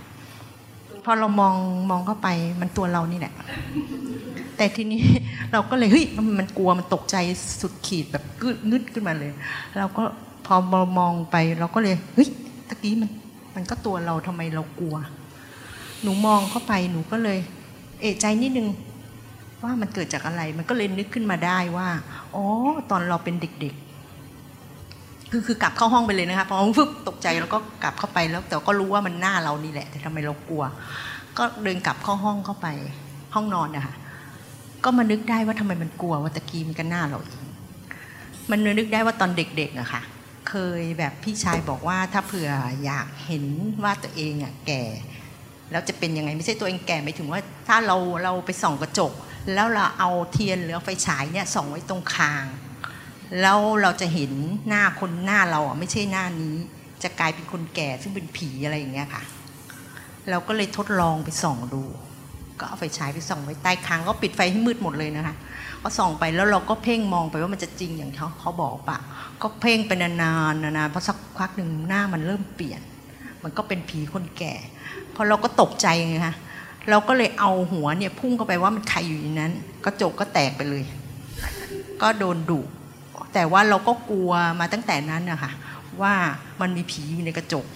[1.05, 1.55] พอเรามอง
[1.90, 2.29] มองเข้าไป
[2.61, 3.33] มันตัวเรานี่แหละ
[4.57, 5.03] แต่ทีนี้
[5.53, 7.16] เราก็เลยเฮ้ยมันมันกลัวมันตกใจ
[7.61, 9.33] สุดขีดแบบกึดงึดขึ้นมาเลย
[9.79, 10.03] เราก็
[10.47, 12.29] พอมามองไปเราก็เลยเฮ้ย
[12.69, 13.11] ตะกี้มัน
[13.55, 14.97] มันก็ตัวเราทำไมเรากลัว
[16.03, 17.38] หนูมองเข้าไปหนูก็เลย
[18.01, 18.69] เอะใจนิดนึง
[19.62, 21.88] ว่ามันเกิดจากอะไร มันก็เลยนึกขึ้นมาได้ว่า
[22.35, 22.45] อ๋อ
[22.90, 23.75] ตอนเราเป็นเด็ก
[25.31, 30.65] คือคือกลับเข้าห้องไปเลยนะคะพอฟึบตกใจแล้วก็กลับเข้าไปแล้ว แต่ก็รู้ว่ามันหน้าเรานี่แหละ แต่ทำไมเรากลัว
[31.39, 32.67] ก็เดินกลับเข้าห้องเข้าไป
[33.35, 33.95] ห้องนอนนะคะ
[34.85, 37.45] ก็มานึกได้ว่าทำไมมันกลัวว่าตะกี้มันก็หน้าเราเอง
[38.51, 40.03] มันนึกได้ว่าตอนเด็กๆอะค่ะ
[40.49, 42.51] เคยแบบพี่ชายบอกว่าถ้าเผื่อ
[42.85, 43.45] อยากเห็น
[43.83, 44.83] ว่าตัวเองอะแก่
[45.71, 49.12] แล้วจะเป็นยังไงไม่ใช่ตัวเองแก่หมายถึงว่าถ้าเราเราไปส่องกระจก
[49.55, 52.45] แล้วเราเอาเทียนหรือไฟฉายเนี่ยส่องไว้ตรงคาง
[53.41, 54.33] แล้วเราจะเห็น
[54.69, 56.55] หน้าคนหน้าเราอะไม่ใช่หน้านี้
[57.03, 59.23] จะกลายเป็นคนแก่ซึ่งเป็นผีอะไรอย่างเงี้ยค่ะ
[60.31, 61.83] เราก็เลยทดลองไปส่องดู
[62.59, 65.35] ก็เอาไฟฉายไปส่องไว้ใต้คางก็ปิดไฟให้มืดหมดเลยนะคะ
[65.83, 68.99] ก็ส่องไปแล้วเราก็เพ่งมองไปว่ามันจะจริงอย่างเขาเขาบอกปะ
[69.43, 70.11] ก็เพ่งไปนา
[70.53, 72.81] นๆนานๆพอสักพักหนึ่งหน้ามันเริ่มเปลี่ยน
[73.43, 74.55] มันก็เป็นผีคนแก่
[75.15, 76.35] พอเราก็ตกใจไงคะ
[76.91, 79.53] เราก็เลยเอาหัวเนี่ยพุ่งเข้าไปว่ามันใครอยู่ในนั้น
[79.85, 80.83] กระจกก็แตกไปเลย
[82.03, 82.61] ก็โดนดุ
[83.37, 85.53] แต่ว่าเราก็กลัวมาตั้งแต่นั้นนะคะ
[86.01, 86.14] ว่า
[86.61, 87.66] มันมีผีอยู่ในกระจก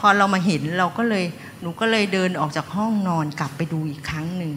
[0.00, 1.24] พอเรามาเห็นเราก็เลย
[1.60, 4.52] หนูก็เลยเดินออกจากห้องนอนกลับไปดูอีกครั้งหนึ่ง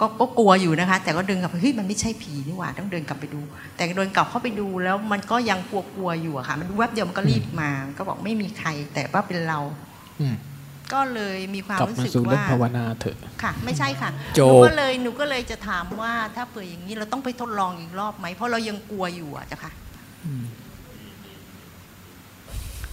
[0.00, 3.40] ก็ก็กลัวอยู่นะคะ แต่ก็เดินกลับไปเฮ้ยมันไม่ใช่ผีนี่หว่าต้องเดินกลับไปดู
[3.76, 9.60] แต่เดินกลับเข้าไปดูแล้วมันก็ยังกลัวๆอยู่อะค่ะ มันแวบเดียวมันก็รีบมา ก็บอกไม่มีใคร แต่ว่าเป็นเรา
[10.20, 10.26] อื
[10.92, 19.72] ก็เลยมีความกลับรู้มาสึกสู่เรื่องว่าภาวนาเถอะ ค่ะ ไม่ใช่ค่ะโจหนูบก็เลยหนูก็เลยจะถามว่าถ้าเผื่ออย่างนี้เราต้องไปทดลองอีกรอบไหม เพราะเรายังกลัวอยู่อะจ้ะค่ะ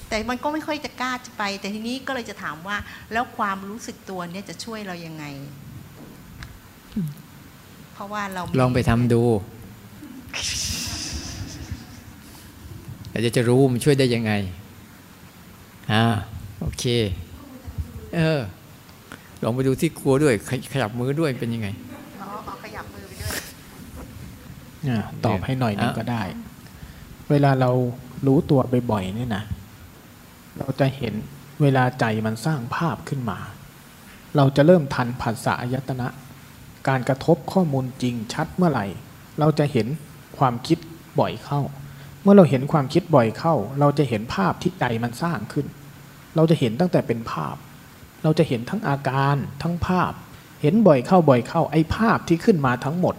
[0.10, 2.78] แต่มันก็ไม่ค่อยจะกล้าจะไป แต่ทีนี้ก็เลยจะถามว่า
[3.14, 5.26] แล้วความรู้สึกตัวเนี่ยจะช่วยเรายังไง
[7.94, 9.22] เพราะว่าเราม่ลองไปทำดู
[13.10, 14.32] แล้วจะจะรู้มันช่วยได้ยังไง
[15.92, 16.04] อ่า
[16.60, 16.84] โอเค
[18.16, 18.40] เออ
[19.44, 21.68] ลองไปดูที่กลัวด้วยขยขยับมือด้วยเป็นยังไง
[22.22, 23.34] อ๋อเอาขยับมือไปด้วย
[24.90, 26.24] อะตอบให้หน่อยหนึงอะก็ได้
[27.30, 27.72] เวลาเรา
[28.28, 28.60] รู้ตัว
[28.92, 29.44] บ่อยๆเนี่ยนะ
[30.58, 31.14] เราจะเห็น
[31.62, 33.40] เวลาใจมันสร้างภาพขึ้นมา
[34.36, 36.08] เราจะเริ่มทันผัสสะอายตนะ
[36.88, 38.86] การกระทบข้อมูลจริงชัดเมื่อไหร่
[39.40, 39.88] เราจะเห็น
[40.38, 40.78] ความคิด
[41.20, 41.62] บ่อยเข้า
[42.24, 45.66] เมื่อเราเห็นความคิดบ่อยเข้า เราจะเห็นภาพที่ใจมันสร้างขึ้น
[46.36, 47.56] เราจะเห็นตั้งแต่เป็นภาพ
[48.24, 50.12] เราจะเห็นทั้งอาการทั้งภาพ
[50.62, 53.16] เห็นบ่อยเข้าบ่อยเข้าไอ้ภาพที่ขึ้นมาทั้งหมด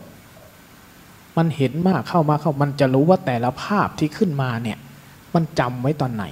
[1.36, 4.78] มันเห็นมากเข้ามาเข้ามันจะรู้ว่าแต่ละภาพที่ขึ้นมาเนี่ย
[5.34, 6.24] มันจำไว้ตอนไหน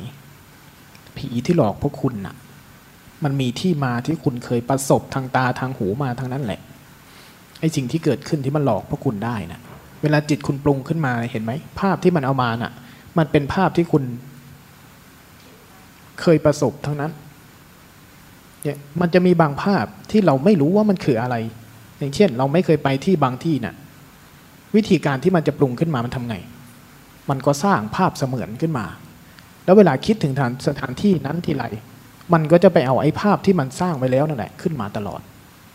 [1.16, 2.34] ผีที่หลอกพวกคุณน่ะ
[3.24, 6.60] มันมีที่มาที่คุณเคยประสบทางตาทางหูมาทั้งนั้นแหละ
[7.60, 9.60] ไอ้สิ่งที่เกิดขึ้นที่มันหลอกพวกคุณได้น่ะ
[10.02, 12.72] เวลาจิตคุณปรุงขึ้นมาเห็นไหมภาพที่มันเอามาน่ะ
[13.18, 14.02] มันเป็นภาพที่คุณ
[16.20, 17.12] เคยประสบทั้งนั้น
[18.62, 21.36] เนี่ยมันจะมีบางภาพที่เราไม่รู้ว่ามันคืออะไร
[21.98, 23.74] อย่างเช่น เราไม่เคยไปที่บางที่น่ะ
[24.76, 26.36] วิธีการที่มันจะปรุงขึ้นมามันทำไง
[27.30, 28.86] มันก็สร้างภาพเสมือนขึ้นมา
[29.64, 31.64] แล้วเวลาคิดถึงฐานสถานที่นั้นทีไร
[32.32, 35.20] มันก็จะไปเอาไอ้ภาพที่มันสร้างไว้แล้วนั่นแหละขึ้นมาตลอด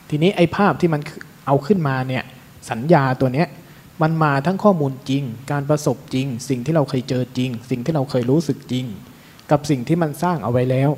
[0.10, 1.02] ทีนี้ไอ้ภาพที่มัน
[1.48, 2.24] เอาขึ้นมาเนี่ย
[2.70, 3.48] สัญญาตัวเนี้ย
[4.02, 8.86] มันมาทั้งข้อมูลจริง การประสบจริง สิ่งที่เราเคยเจอจริง สิ่งที่เราเคยรู้สึกจริง
[9.52, 10.90] กับสิ่งที่มันสร้างเอาไว้แล้ว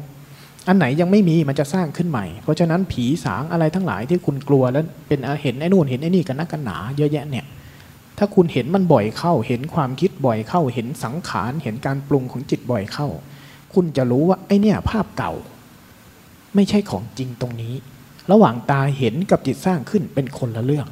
[0.67, 7.45] อันไหนยังไม่มีมันจะสร้างขึ้นใหม่ เพราะฉะนั้นผีสางอะไรทั้งหลายที่คุณกลัวแล้วเป็นเห็นไอ้นู่นเห็นไอ้นี่กันนักกันหนา เยอะแยะเนี่ย
[8.17, 13.07] ถ้าคุณเห็นมันบ่อยเข้า เห็นความคิดบ่อยเข้า เห็นสังขาร เห็นการปรุงของจิตบ่อยเข้า
[13.73, 15.33] คุณจะรู้ว่าไอ้เนี่ยภาพเก่า
[16.55, 17.73] ไม่ใช่ของจริงตรงนี้
[18.31, 20.87] ระหว่างตาเห็นกับจิตสร้างขึ้นเป็นคนละเรื่อง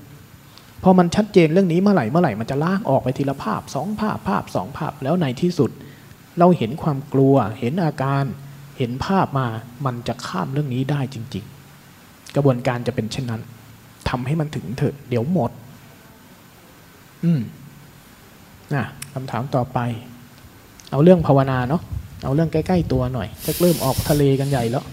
[0.83, 5.71] พอมันชัดเจนเรื่องนี้เมื่อไหร่เมื่อไหร่มันจะลากออกไปทีละภาพสองภาพภาพสองภาพแล้วในที่สุด
[6.39, 8.23] เราเห็นความกลัว เห็นอาการ
[8.77, 9.47] เห็นภาพมา
[9.85, 11.45] มันจะข้ามเรื่องนี้ได้จริง
[11.89, 13.41] ๆ กระบวนการจะเป็นเช่นนั้น
[14.09, 15.51] ทำให้มันถึงเถอะ เดี๋ยวหมด
[17.23, 17.41] อืม
[18.73, 18.83] นะ
[19.13, 19.79] คำถามต่อไป
[20.91, 21.81] เอาเรื่องภาวนาเนาะ
[22.23, 24.85] เอาเรื่องใกล้ ๆ ตัวหน่อยจะเริ่มออกทะเลกันใหญ่แล้ว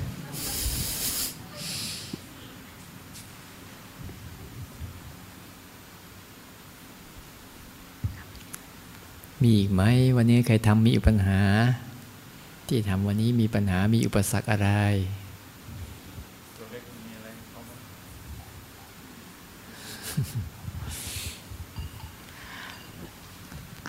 [9.43, 9.83] มีอีกไหม
[10.17, 11.41] วันนี้ใครทำมีปัญหา
[12.73, 14.69] ที่ทำวันนี้มีปัญหามีอุปสรรคอะไร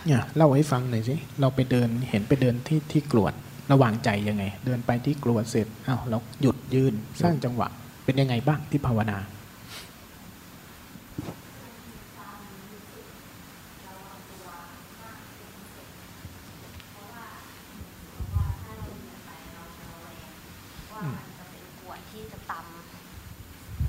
[0.06, 3.34] เนี่ยเล่าให้ฟังหน่อยสิเราไปเดินเห็นไปเดินที่ที่กรวด
[3.72, 7.68] ระหว่างใจยังไง เดินไปที่กรวดเสร็จอ้าวเราหยุดยืนสร้างจังหวะ
[8.06, 9.20] เป็นยังไงบ้างที่ภาวนา
[21.82, 22.64] กวดที่จะตำ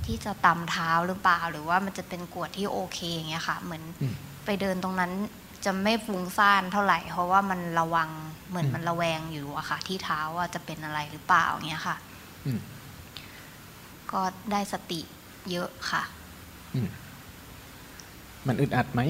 [0.07, 4.15] ที่จะตำเท้าหรือเปล่า หรือว่ามันจะเป็นกวดที่โอเคอย่างเงี้ยค่ะ เหมือนอืม
[4.45, 5.13] ไปเดินตรงนั้น
[5.65, 8.09] จะไม่ฟุ้งซ่านเท่าไหร่ เพราะว่ามันระวัง
[8.49, 11.97] เหมือนอืมมันระแวงอยู่อะค่ะ ที่เท้าว่าจะเป็นอะไรหรือเปล่าอย่างเงี้ยค่ะ
[12.47, 12.61] อืม
[14.13, 14.21] ก็
[14.53, 15.01] ได้สติ
[15.51, 16.03] เยอะค่ะ
[16.75, 16.89] อืม
[18.47, 19.01] มันอึดอัดไหม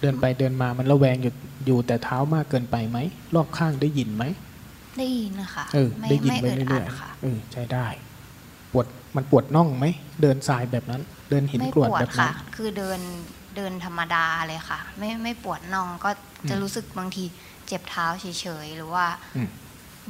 [0.00, 1.34] เดินไปเดินมามันระแวงอยู่
[1.66, 2.98] อยู่แต่เท้ามากเกินไปไหม
[3.34, 4.24] รอบข้างได้ยินไหม
[4.98, 7.86] ได้ยินนะคะเออไม่ได้ยินไม่ไปอึดอัเรื่อดยค่ะๆเออใช้ได้
[8.72, 9.86] ปวด มันปวดน่องไหม
[10.22, 13.00] เดินทรายแบบนั้น เดินหินไม่กรวดปวดแบบนั้ค่ะนคือเดิน
[13.56, 16.10] เดินธรรมดาเลยค่ะ ไม่ไม่ปวดน่องก็
[16.48, 17.24] จะอืมรู้สึกบางที
[17.66, 18.26] เจ็บเท้าเฉ
[18.64, 19.48] ยๆหรือว่าอืม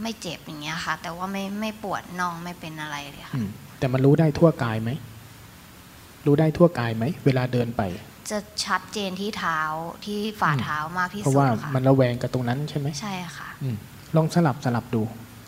[0.03, 4.90] ไม่เจ็บอย่างเงี้ยค่ะ แต่ว่าไม่ไม่ปวดน่องไม่เป็นอะไรเลยค่ะอืมแต่มันรู้ได้ทั่วกายไหม
[6.27, 7.83] รู้ได้ทั่วกายไหมเวลาเดินไป
[8.31, 9.61] จะชัดเจนที่เท้า
[10.05, 13.77] ที่ฝ่าอืมเท้ามากที่เพราะสุดว่าค่ะมันระแวงกับตรงนั้นใช่ไหมใช่ค่ะอืม
[14.16, 15.03] ลองสลับสลับดู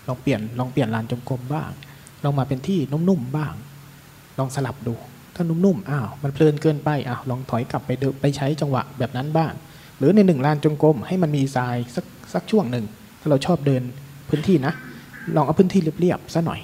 [0.08, 1.70] ลองเปลี่ยนลองเปลี่ยนลานจงกรมบ้าง
[2.24, 3.52] ลองมาเป็นที่นุ่มๆบ้าง
[4.38, 4.94] ลองสลับดู
[5.34, 9.52] ถ้านุ่มๆอ้าวมันเพลินเกินไปอ้าวลองถอยกลับไปเดไปใช้จังหวะแบบนั้นบ้าง
[9.98, 12.84] หรือในหนึ่งลานจงกรมให้มันมีทรายสักสักช่วงหนึ่ง
[13.20, 13.82] ถ้าเราชอบเดิน
[14.28, 14.72] พื้นที่นะ
[15.36, 16.60] ลองเอาพื้นที่เรียบๆซะหน่อย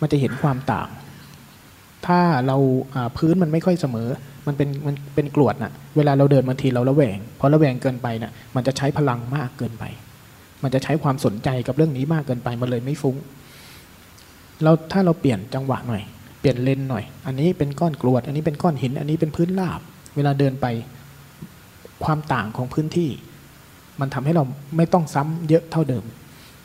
[0.00, 0.88] มันจะเห็นความต่าง
[2.06, 2.56] ถ้าเรา
[3.18, 4.08] พื้นมันไม่ค่อยเสมอ
[4.46, 9.84] มันเป็นมันเป็นกรวดน่ะ เวลาเราเดินบางทีเราระแวงพอระแวงเกินไปน่ะมันจะใช้พลังมากเกินไป
[10.62, 13.16] มันจะใช้ความสนใจกับเรื่องนี้มากเกินไปมันเลยไม่ฟุ้ง
[14.62, 16.02] เราถ้าเราเปลี่ยนจังหวะหน่อย
[16.40, 19.80] เปลี่ยนเลนหน่อย อันนี้เป็นก้อนกรวด อันนี้เป็นก้อนหิน อันนี้เป็นพื้นราบ
[20.16, 20.66] เวลาเดินไป
[22.04, 23.10] ความต่างของพื้นที่
[24.00, 24.44] มันทำให้เรา
[24.76, 26.04] ไม่ต้องซ้ำเยอะเท่าเดิม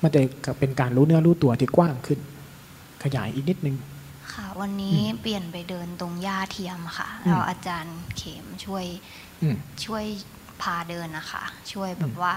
[0.04, 0.22] มันจะ
[0.60, 2.20] เป็นการรู้เนื้อรู้ตัวที่กว้างขึ้น
[3.04, 3.76] ขยายอีกนิดนึง
[4.34, 8.86] ค่ะ วันนี้เปลี่ยนไปเดินตรงหญ้าเทียมค่ะอืมแล้วอาจารย์เข็มช่วย
[9.42, 10.04] อืมช่วย
[10.62, 12.34] พาเดินนะคะ ช่วยแบอืบมว่า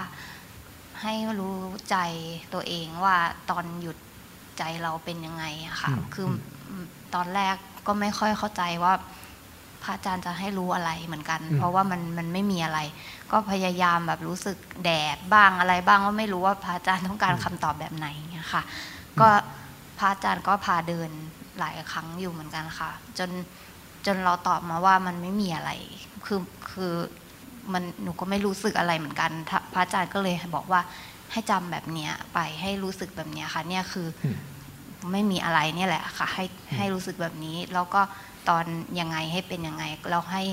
[1.01, 1.57] ให้รู้
[1.89, 1.95] ใจ
[2.53, 3.15] ตัวเองว่า
[3.49, 3.97] ตอนหยุด
[4.57, 6.27] ใจเราเป็นยังไงอะค่ะ คือ
[6.69, 6.71] อ
[7.15, 7.55] ตอนแรก
[7.87, 8.93] ก็ไม่ค่อยเข้าใจว่า
[9.83, 12.79] พระอาจารย์จะให้รู้อะไรเหมือนกัน เพราะว่ามันมันไม่มีอะไร
[13.31, 18.63] ก็พยายามแบบรู้สึกแดดบ้างอะไรบ้างว่าไม่รู้ว่าพระอาจารย์ต้องการคำตอบแบบไหนเงี้ยค่ะ
[19.19, 19.27] ก็
[19.97, 21.09] พระอาจารย์ก็พาเดิน
[21.59, 23.29] หลายครั้งอยู่เหมือนกันค่ะ จน
[24.05, 25.71] จนเราตอบมาว่ามันไม่มีอะไร
[26.25, 26.39] คือ
[26.71, 26.93] คือ
[27.73, 30.81] มันหนูก็ไม่รู้สึกอะไรเหมือนกันถ้าพระอาจารย์ก็เลยบอกว่า
[31.33, 34.37] ให้จำแบบเนี้ยไปให้รู้สึกแบบเนี้ยค่ะเนี่ยคืออม
[35.11, 38.01] ไม่มีอะไรเนี่ยแหละค่ะ ให้ให้รู้สึกแบบนี้ แล้วก็
[38.49, 38.65] ตอน
[38.99, 40.43] ยังไงให้เป็นยังไงเราให้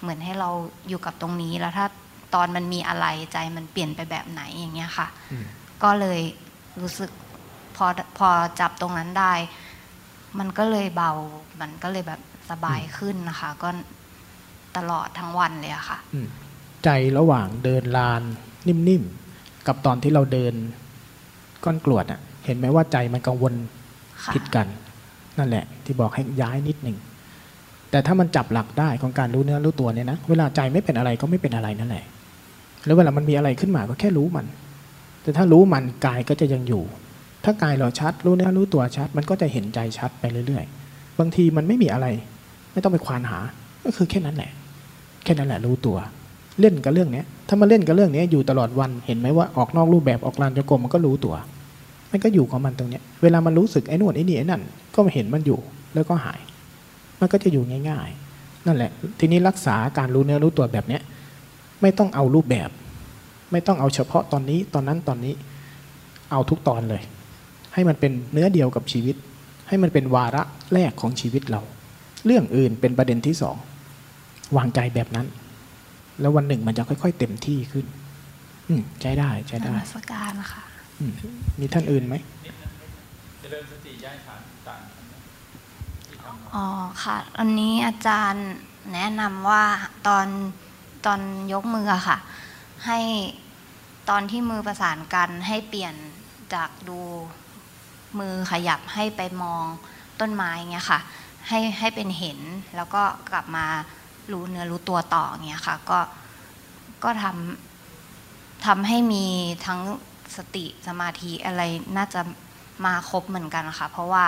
[0.00, 0.50] เหมือนให้เรา
[0.88, 1.86] อยู่กับตรงนี้แล้วถ้า
[2.34, 5.44] ตอนมันมีอะไรใจมันเปลี่ยนไปแบบไหนอย่างเงี้ยค่ะอืม
[5.82, 6.20] ก็เลย
[6.80, 7.10] รู้สึก
[7.76, 7.86] พอ
[8.18, 8.28] พอ
[8.60, 9.32] จับตรงนั้นได้
[10.38, 11.12] มันก็เลยเบา
[11.60, 12.20] มันก็เลยแบบ
[12.50, 13.68] สบายขึ้นนะคะ ก็
[14.76, 16.28] ตลอดทั้งวันเลยอะค่ะอืม
[16.84, 18.22] ใจระหว่างเดินลาน
[18.68, 19.25] นิ่มๆ
[19.66, 20.54] กับตอนที่เราเดิน
[21.64, 23.54] ก้อนกรวดอะเห็นไหมว่าใจมันกังวล
[24.24, 24.66] ค่ะผิดกัน
[25.38, 26.96] นั่นแหละ ที่บอกให้ย้ายนิดหนึ่ง
[27.90, 32.04] แต่ถ้ามันจับหลักได้ของการรู้เนื้อรู้ตัวเนี่ยนะเวลาใจไม่เป็นอะไรก็ไม่เป็นอะไรนั่นแหละ
[32.84, 34.46] แล้วเวลามันมีอะไรขึ้นมาก็แค่รู้มัน
[35.22, 36.82] แต่ถ้ารู้มันกายก็จะยังอยู่
[37.44, 42.06] ถ้ากายเราชัดรู้เนื้อรู้ตัวชัด มันก็จะเห็นใจชัดไปเรื่อย ๆ บางทีมันไม่มีอะไร
[42.72, 43.38] ไม่ต้องไปควานหา
[43.84, 44.50] ก็คือแค่นั้นแหละ
[45.24, 45.96] แแค่นั้นแหละรู้ตัว
[46.60, 51.34] เล่นกับเรื่องเนี้ย ถ้ามาเล่นกับเรื่องนี้อยู่ตลอดวันเห็นไหมว่าออกนอกรูปแบบออกลานจงกรมมันก็รู้ตัว
[52.10, 54.62] มันก็อยู่ของมันตรงเนี้ยเวลามันรู้สึกไอ้นู่นไอ้นี่ไอ้นั่น
[54.94, 55.58] ก็เห็นมันอยู่
[55.94, 56.40] แล้วก็หาย
[57.20, 61.02] มันก็จะอยู่ง่าย ๆ นั่นแหละ ทีนี้รักษาการรู้เนื้อรู้ตัวแบบเนี้ย
[61.82, 62.70] ไม่ต้องเอารูปแบบ
[63.52, 65.34] ไม่ต้องเอาเฉพาะตอนนี้ตอนนั้นตอนนี้
[66.30, 67.02] เอาทุกตอนเลย
[67.74, 69.16] ให้มันเป็นเนื้อเดียวกับชีวิต
[69.68, 71.60] ให้มันเป็นวาระแรกของชีวิตเรา
[72.26, 73.56] เรื่องอื่นเป็นประเด็นที่สอง
[74.56, 75.26] วางใจแบบนั้น
[76.20, 77.86] แล้ววันหนึ่งมันจะค่อย ๆ เต็มที่ขึ้น
[78.68, 80.62] อืมใช้ได้ใช้นได้มัสการค่ะ
[81.00, 81.12] อืม
[81.60, 82.14] มีท่านอื่นไหม
[83.40, 84.80] เจริญสติย้ายฐานต่าง
[86.54, 86.66] อ๋อ
[87.04, 88.46] ค่ะอันนี้อาจารย์
[88.94, 89.64] แนะนำว่า
[90.06, 90.26] ตอน
[91.06, 91.20] ตอน
[91.52, 92.18] ยกมืออะค่ะ
[92.86, 92.98] ให้
[94.08, 95.94] ตอนที่มือประสานกันให้เปลี่ยน
[96.54, 97.00] จากดู
[98.18, 99.64] มือขยับให้ไปมอง
[100.20, 101.00] ต้นไม้เงี้ยค่ะ
[101.48, 102.38] ให้ให้เป็นเห็น
[102.76, 103.66] แล้วก็กลับมา
[104.32, 105.98] รู้เนื้อรู้ตัวต่อเงี้ยค่ะ ก็
[107.04, 109.24] ก็ทำทำให้มี
[109.66, 109.80] ทั้ง
[110.36, 111.62] สติสมาธิอะไร
[111.96, 112.20] น่าจะ
[112.84, 114.24] มาครบเหมือนกันค่ะ เพราะว่า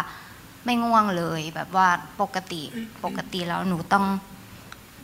[0.65, 1.89] ไม่ง่วงเลยแบบว่า
[2.21, 2.63] ปกติ
[3.05, 4.05] ปกติแล้วหนูต้อง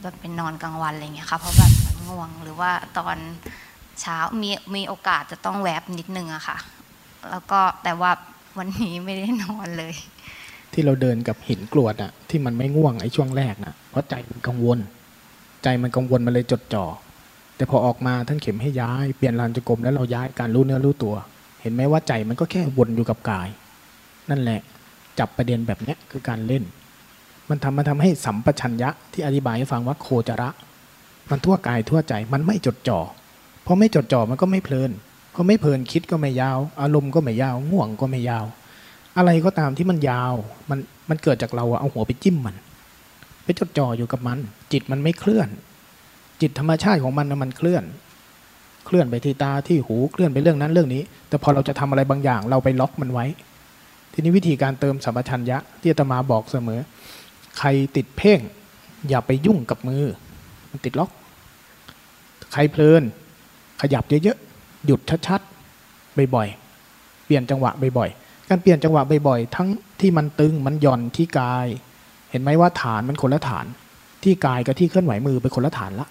[0.03, 1.73] แบบเป็นนอนกลางวันอะไรเงี้ยค่ะเพราะแบบ
[2.09, 3.17] ง่วงหรือว่าตอน
[4.01, 6.59] เช้ามีมีโอกาสจะต้องแวบนิดนึงอะค่ะ
[7.31, 8.11] แล้วก็แต่ว่า
[8.59, 9.95] วันนี้ไม่ได้นอนเลย
[10.75, 14.79] ที่เราเดินกับหินกรวดอะที่มันไม่ง่วงไอ้ช่วงแรกนะเพราะใจมันกังวล
[15.63, 16.85] ใจมันกังวลมันเลยจดจ่อ
[17.57, 21.15] แต่พอออกมาท่านเข็มให้ย้ายเปลี่ยนลานจงกรมแล้วเราย้ายการรู้เนื้อรู้ตัว
[21.61, 23.49] เห็นไหมว่าใจมันก็แค่วนอยู่กับกาย
[24.31, 24.61] นั่นแหละ
[25.19, 26.65] จับประเด็นแบบนี้คือการเล่น
[27.49, 30.49] มันทำมาทำให้สัมปชัญญะที่อธิบายให้ฟังว่าโคจระ
[31.31, 33.01] มันทั่วกายทั่วใจมันไม่จดจ่อ
[33.67, 34.91] พอไม่จดจ่อมันก็ไม่เพลิน
[35.35, 38.45] พอไม่เพลินคิดก็ไม่ยาว อารมณ์ก็ไม่ยาว ง่วงก็ไม่ยาว
[39.17, 40.35] อะไรก็ตามที่มันยาว
[40.71, 40.79] มัน
[41.11, 42.57] มันเกิดจากเราเอาหัวไปจิ้มมัน
[43.45, 44.39] ไปจดจ่ออยู่กับมัน
[44.73, 45.49] จิตมันไม่เคลื่อน
[46.41, 47.85] จิตธรรมชาติของมันนะมันเคลื่อน
[48.87, 53.27] เคลื่อนไปที่ตาที่หูเคลื่อนไปเรื่องนั้นเรื่องนี้ แต่พอเราจะทำอะไรบางอย่าง เราไปล็อกมันไว้
[54.13, 56.81] ทีนี้วิธีการเติมสัมปชัญญะที่อาตมาบอกเสมอ
[57.59, 58.41] ใครติดเพ่ง
[59.09, 60.05] อย่าไปยุ่งกับมือ
[60.71, 61.11] มันติดล็อก
[62.53, 63.03] ใครเพลิน
[63.81, 69.69] ขยับเยอะๆหยุดชัดๆบ่อยๆเปลี่ยนจังหวะบ่อยๆ การเปลี่ยนจังหวะบ่อยๆ ทั้ง
[70.01, 71.67] ที่มันตึงมันหย่อนที่กาย
[72.31, 73.67] เห็นไหมว่าฐานมันคนละฐาน
[74.23, 76.09] ที่กายกับที่เคลื่อนไหวมือเป็นคนละฐานละ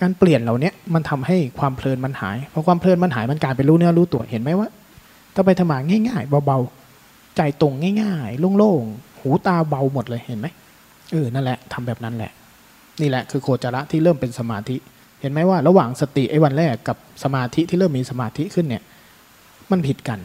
[0.00, 4.68] การเปลี่ยนเหล่านี้มันทำให้ความเพลินมันหายพอความเพลินมันหายมันกลายเป็นรู้เนื้อรู้ตัวเห็นไหมว่า
[5.34, 10.46] ถ้าไปทำมาง่าย ๆ เบาๆใจตรงง่ายๆโล่งๆหูตาเบาหมดเลยเห็นไหม
[11.12, 12.32] เออนั่นแหละทำแบบนั้นแหละ
[13.00, 14.76] นี่แหละคือโคจระที่เริ่มเป็นสมาธิ
[15.20, 18.82] เห็นไหมว่าระหว่างสติไอ้วันแรกกับสมาธิที่เริ่มมีสมาธิขึ้นเนี่ย
[19.70, 20.18] มันผิดกัน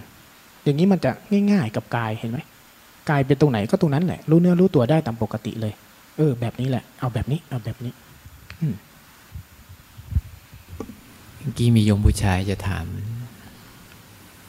[0.63, 1.11] อย่างนี้มันจะ
[1.51, 2.39] ง่าย ๆ กับกายเห็นไหม
[3.09, 5.73] กายเป็นตรงไหนก็ตรงนั้นแหละ รู้เนื้อรู้ตัวได้ตามปกติเลย
[6.17, 7.93] เออ แบบนี้แหละ เอาแบบนี้ เอาแบบนี้
[8.61, 8.75] อืม
[11.39, 12.85] เมื่อกี้มีโยมผู้ชายจะถาม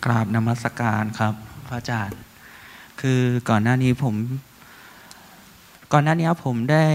[0.05, 1.35] กราบนมัสการครับ
[1.67, 2.19] พระอาจารย์
[3.01, 4.15] คือก่อนหน้านี้ผม
[5.93, 6.87] ก่อนหน้านี้ผมได้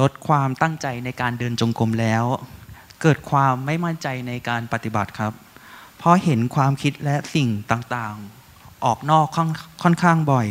[0.00, 2.24] ลดความตั้งใจในการเดินจงกรมแล้ว
[3.02, 5.32] เกิดความไม่มั่นใจในการปฏิบัติครับ
[5.98, 8.39] เพราะเห็นความคิดและสิ่งต่างๆ
[8.84, 9.48] ออกนอกค่อน
[9.82, 10.48] ค่อนข้างบ่อย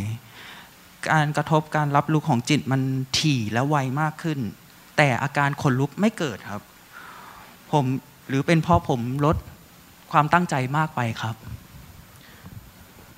[1.11, 2.81] การกระทบการรับรู้ของจิตมัน
[3.17, 4.39] ถี่และไวมากขึ้น
[4.97, 6.63] แต่อาการขนลุกไม่เกิดครับ
[7.71, 7.85] ผม
[8.27, 9.37] หรือเป็นเพราะผมลด
[10.11, 11.35] ความตั้งใจมากไปครับ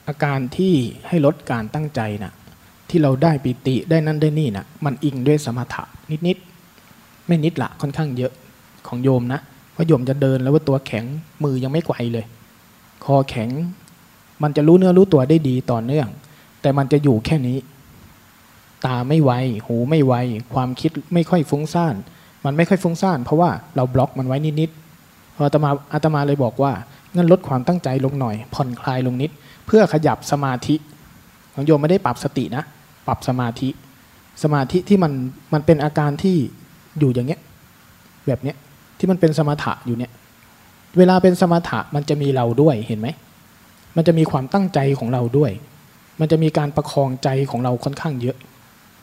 [0.08, 0.74] อาการที่
[1.08, 2.34] ให้ลดการตั้งใจน่ะ
[2.90, 5.84] ที่เราได้ปิติได้นั่นได้นี่น่ะมันอิงด้วยสมถะ
[6.28, 8.32] นิดๆไม่นิดละค่อนข้างเยอะ
[8.88, 9.40] ของโยมนะ
[9.76, 11.06] ว่าโยมจะเดินแล้วว่าตัวแข็ง
[11.44, 12.26] มือยังไม่ไกวเลย
[13.06, 13.50] คอแข็ง
[14.44, 16.08] มันจะรู้เนื้อรู้ตัวได้ดีต่อเนื่อง
[16.62, 17.58] แต่มันจะอยู่แค่นี้
[18.86, 19.32] ตาไม่ไว
[19.66, 20.14] หูไม่ไว
[20.54, 21.96] ความคิดไม่ค่อยฟุ้งซ่าน
[22.46, 26.72] มันไม่ค่อยฟุ้งซ่าน เพราะว่าเราบล็อกมันไว้นิดๆพออาตมาอาตมาเลยบอกว่า
[27.16, 29.32] งั้นลดความตั้งใจลงหน่อย ผ่อนคลายลงนิด
[29.68, 30.76] เพื่อขยับสมาธิ
[31.54, 32.64] ของโยมไม่ได้ปรับสตินะ
[33.08, 33.70] ปรับสมาธิ
[34.44, 35.12] สมาธิที่มัน
[35.54, 36.38] มันเป็นอาการที่
[37.00, 37.42] อยู่อย่างเงี้ย
[38.28, 38.56] แบบเนี้ย
[39.00, 40.12] ที่มันเป็นสมถะอยู่เนี่ย
[40.98, 43.08] เวลาเป็นสมถะมันจะมีเราด้วยเห็นไหม
[43.96, 45.52] มันจะมีความตั้งใจของเราด้วย
[46.20, 48.38] มันจะมีการประคองใจของเราค่อนข้างเยอะ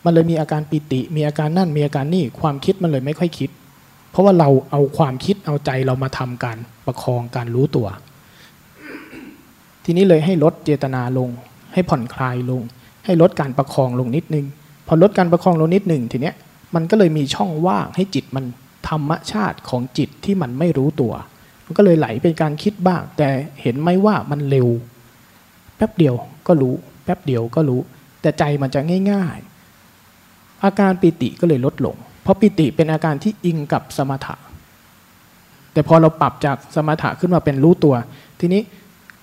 [0.05, 3.51] มันเลยมีอาการปิติ มีอาการนั่น มีอาการนี่ ความคิดมันเลยไม่ค่อยคิด
[4.11, 7.87] เพราะว่าเราเอาความคิดเอาใจเรามาทำการประคองการรู้ตัว
[9.85, 11.29] ทีนี้เลยให้ลดเจตนาลง
[11.73, 12.63] ให้ผ่อนคลายลง
[13.05, 14.47] ให้ลดการประคองลงนิดนึง
[14.87, 16.35] พอลดการประคองลงนิดหนึ่งทีเนี้ย
[16.75, 18.45] มันก็เลยมีช่องว่างให้จิตมัน
[18.89, 21.13] ธรรมชาติของจิตที่มันไม่รู้ตัว
[21.71, 23.29] มันก็เลยไหลเป็นการคิดบ้าง แต่
[23.63, 24.69] เห็นไหมว่ามันเร็ว
[25.77, 26.15] แป๊บเดียว
[26.47, 27.81] ก็รู้ แป๊บเดียวก็รู้
[28.21, 28.81] แต่ใจมันจะ
[29.13, 29.39] ง่าย
[30.01, 34.35] ๆ อาการปิติก็เลยลดลง เพราะปิติเป็นอาการที่อิงกับสมถะ
[35.73, 37.95] แต่พอเราปรับจากสมถะขึ้นมาเป็นรู้ตัว
[38.41, 38.63] ทีนี้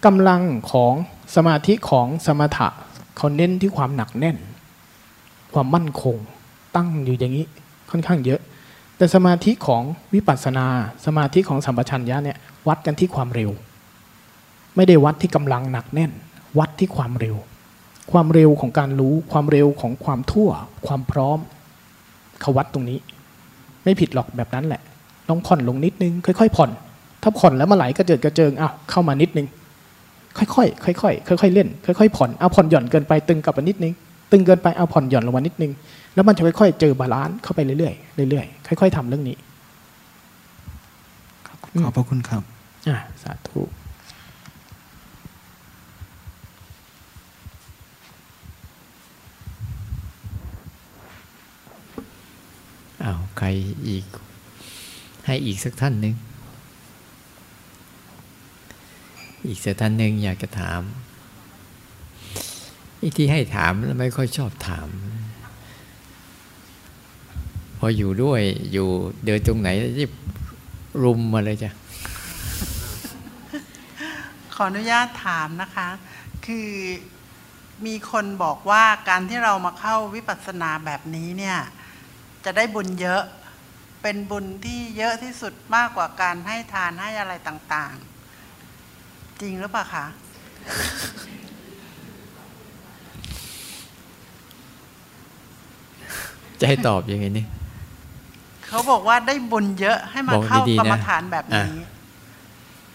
[0.05, 0.41] กำลัง
[0.71, 0.93] ของ
[1.35, 2.67] สมาธิของสมถะ
[3.17, 4.37] เขาเน้นที่ความหนักแน่น
[5.53, 6.17] ความมั่นคง
[6.75, 7.45] ตั้งอยู่อย่างนี้
[7.91, 8.41] ค่อนข้างเยอะ
[8.97, 9.83] แต่สมาธิของ
[10.13, 10.67] วิปัสสนา
[11.05, 12.37] สมาธิของสัมปชัญญะเนี่ย
[12.67, 13.51] วัดกันที่ความเร็ว
[14.75, 16.11] ไม่ได้วัดที่กำลังหนักแน่น
[16.59, 17.35] วัดที่ความเร็ว
[18.11, 20.49] ความเร็วของการรู้ความเร็วของความทั่ว
[20.87, 21.39] ความพร้อม
[22.41, 22.99] เขาวัดตรงนี้
[23.83, 24.81] ไม่ผิดหรอกแบบนั้นแหละ
[25.29, 26.69] ลองผ่อนลงนิดนึงค่อยๆผ่อน
[27.23, 29.47] ถ้าผ่อนแล้วมาไหลกระเจิดกระเจิงอ้าวเข้ามานิดนึง
[30.37, 33.93] ค่อยๆค่อยๆค่อยๆเล่น ค่อยๆผ่อนเอาผ่อนหย่อนเกินไปตึงกลับมานิดนึง
[34.31, 35.71] ตึงเกินไปเอาผ่อนหย่อนลงมานิดนึง
[36.15, 39.37] แล้วมันจะค่อยๆเจอ balance เข้าไปเรื่อยๆเรื่อยๆค่อยๆทำเรื่องนี้
[41.83, 42.43] ขอบพระคุณครับ
[42.87, 43.61] อ่าสาธุ
[53.03, 53.47] อ้าวใคร
[53.87, 54.05] อีก
[55.25, 56.15] ให้อีกสักท่านหนึ่ง
[59.47, 60.81] อีกสักท่านหนึ่งอยากจะถาม
[62.97, 64.87] ไอ้ที่ให้ถามแล้วไม่ค่อยชอบถาม
[65.34, 65.34] พ
[67.85, 68.87] ออยู่ด้วยอยู่
[69.25, 70.07] เดินตรงไหนที่
[71.03, 71.71] รุมมาเลยจ้ะ
[74.53, 75.87] ขออนุญาตถามนะคะ
[76.45, 76.69] คือ
[77.85, 81.57] มีคนบอกว่าการที่เรามาเข้าวิปัสสนาแบบนี้เนี่ย
[82.45, 83.23] จะได้บุญเยอะ
[84.01, 87.95] เป็นบุญที่เยอะที่สุดมากกว่าการให้ทานให้อะไรต่าง
[88.67, 90.05] ๆ จริงหรือเปล่าคะ
[96.59, 97.45] จะให้ตอบยังไงนี่
[98.69, 101.67] เขาบอกว่าได้บุญเยอะให้มาบอกเข้าดีๆกรรมนะฐานแบบนี้อะ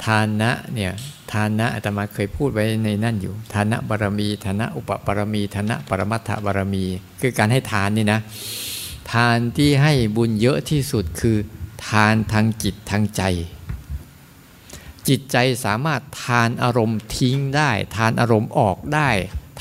[0.05, 0.93] ทานะเนี่ย
[1.33, 6.85] ทานะอาตมาเคยพูดไว้ในนั่นอยู่ทานะบารมีทานะอุปปารมีทานะปรมัตถบารมี
[7.21, 8.21] คือการให้ทานนี่นะ
[9.12, 11.37] ทานที่ให้บุญเยอะที่สุดคือ
[11.89, 13.23] ทานทางจิตทางใจ
[15.09, 19.09] จิตใจสามารถทานอารมณ์ทิ้งได้ ทานอารมณ์ออกได้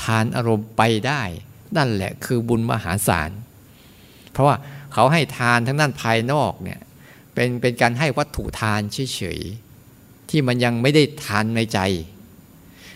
[0.02, 1.22] ทานอารมณ์ไปได้
[1.76, 3.30] นั่นแหละคือบุญมหาศาล
[4.32, 4.56] เพราะว่า
[4.92, 6.80] เขาให้ทานทั้งด้านภายนอกเนี่ย
[7.34, 11.80] เป็นเป็นการให้วัตถุทานเฉยๆที่มันยังไม่ได้ทานในใจ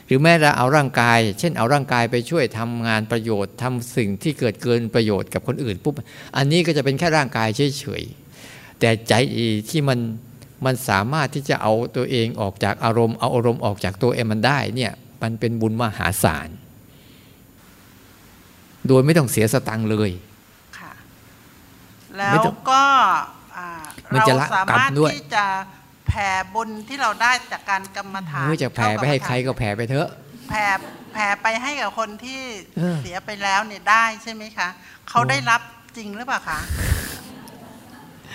[0.07, 5.95] หรือแม้เราเอาร่างกาย เช่นเอาร่างกายไปช่วยทำงานประโยชน์ทำสิ่งที่เกิดเกินประโยชน์กับคนอื่นปุ๊บ
[6.36, 9.12] อันนี้ก็จะเป็นแค่ร่างกายเฉยๆแต่ใจ
[9.70, 9.99] ที่มัน
[10.64, 14.92] มันสามารถที่จะเอาตัวเองออกจากอารมณ์เอาอารมณ์ออกจากตัวเองมันได้เนี่ย
[15.22, 16.49] มันเป็นบุญมหาศาล
[18.88, 20.11] โดยไม่ต้องเสียสตังค์เลย
[22.19, 22.85] แล้ไม่วต้องก็
[23.57, 23.69] อ่า
[24.12, 25.47] มันเราจะละสากรรมมารถด้วยที่จะ
[26.07, 30.09] แผ่บุญที่เราได้จากการกรรมฐานเออจะแผ่ไปให้ใครก็แผ่ไปเถอะ
[30.49, 30.67] แผ่
[31.12, 32.43] แผ่ไปให้กับคนที่
[32.79, 34.69] เออเสียไปแล้วเนี่ยได้ใช่ไหมคะ
[35.09, 35.61] เขาได้รับ
[35.97, 36.61] จริงหรือเปล่าคะ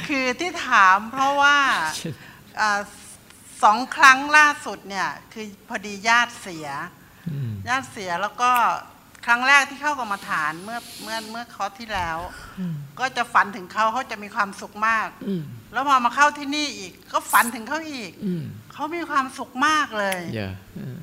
[0.07, 1.57] คือที่ถามเพราะว่า
[2.59, 2.79] อ่า
[3.63, 6.67] สองครั้งล่าสุดเนี่ย คือพอดีญาติเสีย
[7.31, 8.51] อืมญาติเสียแล้วก็
[9.25, 12.17] ครั้งแรกที่เข้ากรรมฐานเมื่อเมื่อเมื่อคอร์สที่แล้ว
[12.99, 15.43] ก็จะฝันถึงเขาเขาจะมีความสุขมากอืม
[15.73, 18.43] แล้วพอมาเข้าที่นี่อีก ก็ฝันถึงเขาอีกอืม
[18.73, 20.99] เขามีความสุขมากเลยอย่าเออ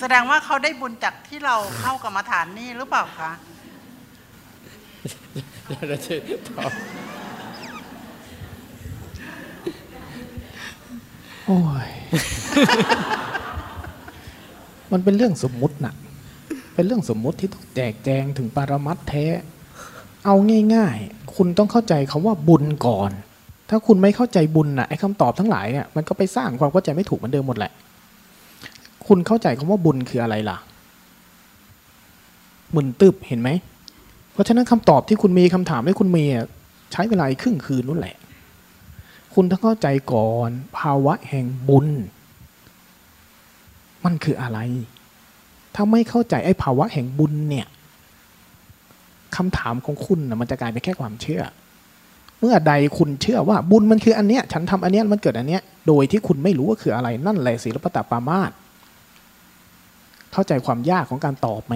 [0.00, 3.30] แสดงว่าเขาได้บุญจากที่เราเข้ากรรมฐานนี่หรือเปล่าคะ
[5.88, 6.14] เราจะ
[6.48, 6.72] ตอบ
[11.46, 11.90] โอ้ย
[14.92, 15.94] มันเป็นเรื่องสมมุตินะ
[16.78, 19.26] เป็นเรื่องสมมุติที่ต้องแจกแจงถึงปรมัตถ์แท้
[20.26, 20.34] เอา
[20.74, 23.10] ง่าย ๆ คุณต้องเข้าใจคำว่าบุญก่อน
[23.70, 27.72] ถ้าคุณไม่เข้าใจบุญน่ะไอ้คำตอบทั้งหลายเนี่ยมันก็ไปสร้างความเข้าใจไม่ถูกเหมือนเดิมหมดแหละ
[29.06, 30.58] คุณเข้าใจคำว่าบุญคืออะไรล่ะ
[32.74, 33.48] มึนตึบเห็นไหม
[34.32, 36.46] เพราะฉะนั้นคำตอบที่คุณมีคำถามที่คุณมีอะ
[36.92, 38.16] ใช้เวลาครึ่งคืนนู่นแหละ
[39.34, 41.86] คุณต้องเข้าใจก่อน ภาวะแห่งบุญ
[44.04, 44.60] มันคืออะไร
[45.80, 47.66] ถ้าไม่เข้าใจไอ้ภาวะแห่งบุญเนี่ย
[49.36, 51.42] คำถามของคุณนะมันจะกลายเป็นแค่ความเชื่อ
[52.38, 58.50] เมื่อใดคุณเชื่อว่าบุญมันคืออันเนี้ย ฉันทำอันเนี้ยมันเกิดอันเนี้ย โดยที่คุณไม่รู้ว่าคืออะไรนั่นแหละศิลปตปามาส
[60.32, 61.74] เข้าใจความยากของการตอบไหม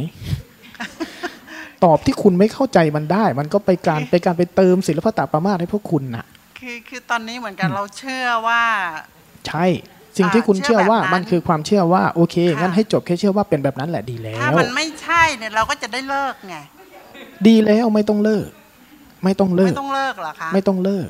[1.85, 6.25] ตอบที่คุณไม่เข้าใจมันได้ มันก็ไปการไปการไปเติมศิลปตปามาสให้พวกคุณน่ะ
[6.59, 8.63] คือคือตอนนี้เหมือนกันเราเชื่อว่า
[9.49, 9.67] ใช่
[10.17, 16.57] สิ่งที่คุณอ่าเชื่เชื่ออว่าแบบนั้นมันคือความเชื่อว่าโอเคค่ะงั้นให้จบแค่เชื่อว่าเป็นแบบนั้นแหละดีแล้ถ้าวมันไม่ใช่เนี่ยเราก็จะได้เลิกไง
[17.47, 18.49] ดีแล้วไม่ต้องเลิก
[19.25, 21.09] ไม่ต้องเลิไม่กต้องเลิกเหรอคะไม่ต้องเลิก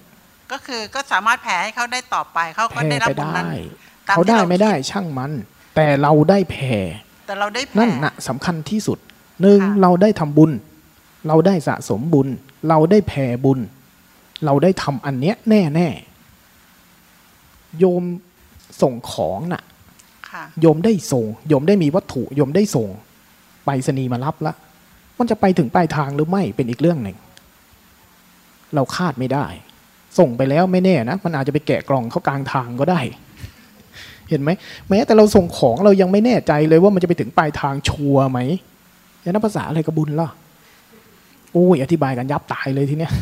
[0.52, 3.46] ก็คือก็สามารถแผ่ให้เขาได้ต่อไปเขาก็แผ่ได้รับไปบุญได้นั้น
[4.08, 5.32] ตามเขาที่ได้เราไม่ได้คิดช่างมัน
[5.76, 6.74] แต่เราได้แผ่
[7.26, 8.98] แต่เราได้แผ่นั่นน่ะสำคัญที่สุด
[9.42, 10.50] หนึ่งค่ะเราได้ทำบุญ
[11.28, 12.28] เราได้สะสมบุญ
[12.68, 13.58] เราได้แผ่บุญ
[14.44, 18.02] เราได้ทำอันเนี้ยแน่แน่ๆโยม
[18.80, 19.62] ส่งของน่ะ
[20.30, 22.88] ค่ะโยมได้ส่งโยมได้มีวัตถุโยมได้ส่ง
[23.64, 24.56] ไปรษณีย์มารับแล้ว
[25.18, 27.16] มันจะไปถึงปลายทางหรือไม่เป็นอีกเรื่องหนึ่ง
[28.74, 29.46] เราคาดไม่ได้
[30.18, 33.00] ส่งไปแล้วไม่แน่นะ มันอาจจะไปแกะกล่องเข้ากลางทางก็ได้
[34.28, 34.50] เห็นไหม
[34.88, 38.38] แม้แต่เราส่งของเรายังไม่แน่ใจเลยว่ามันจะไปถึงปลายทางชัวร์ไหม
[39.24, 40.28] ยานับภาษาอะไรกับบุญล่ะ
[41.52, 43.12] โอ้ยอธิบายกันยับตายเลยทีเนี้ย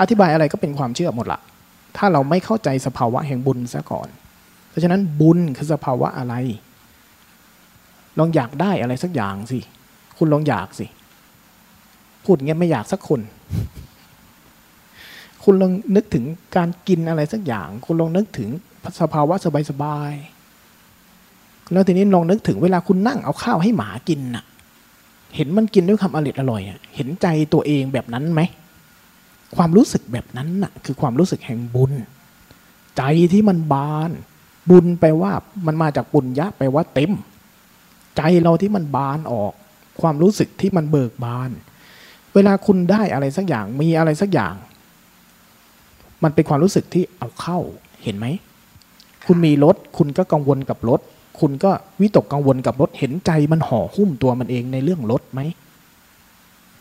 [0.00, 1.40] อธิบายอะไรก็เป็นความเชื่อหมดละ
[1.96, 4.08] ถ้าเราไม่เข้าใจสภาวะแห่งบุญซะก่อน
[4.74, 6.34] เพราะฉะนั้นบุญคือสภาวะอะไร
[8.18, 9.58] ลองอยากได้อะไรสักอย่างสิ
[10.18, 10.86] คุณลองอยากสิ
[12.24, 13.20] พูดเงี้ยไม่อยากสักคน
[15.44, 16.24] คุณลองนึกถึง
[16.56, 18.48] การกินอะไรสักอย่าง คุณลองนึกถึง
[19.00, 19.34] สภาวะ
[19.70, 24.44] สบายๆ แล้วทีนี้ลองนึกถึงเวลาคุณนั่งเอาข้าวให้หมากินน่ะ
[25.36, 26.62] เห็นมันกินด้วยความอร่อยอร่อย
[26.94, 28.40] เห็นใจตัวเองแบบนั้นไหม
[29.56, 31.92] ความรู้สึกแบบนั้นน่ะ คือความรู้สึกแห่งบุญ
[32.96, 33.02] ใจ
[33.32, 34.10] ที่มันบาน
[34.70, 35.32] บุญแปลว่า
[35.66, 37.12] มันมาจากบุญยะแปลว่าเต็ม
[38.16, 39.52] ใจเราที่มันบานออก
[40.00, 41.50] ความรู้สึกที่มันเบิกบาน
[42.34, 44.54] เวลาคุณได้อะไรสักอย่างมีอะไรสักอย่าง
[46.22, 47.58] มันเป็นความรู้สึกที่เอาเข้า
[48.02, 48.26] เห็นไหม
[49.26, 51.00] คุณมีรถ คุณก็กังวลกับรถ
[51.40, 55.40] คุณก็วิตกกังวลกับรถเห็นใจมันห่อหุ้มตัวมันเองในเรื่องรถไหม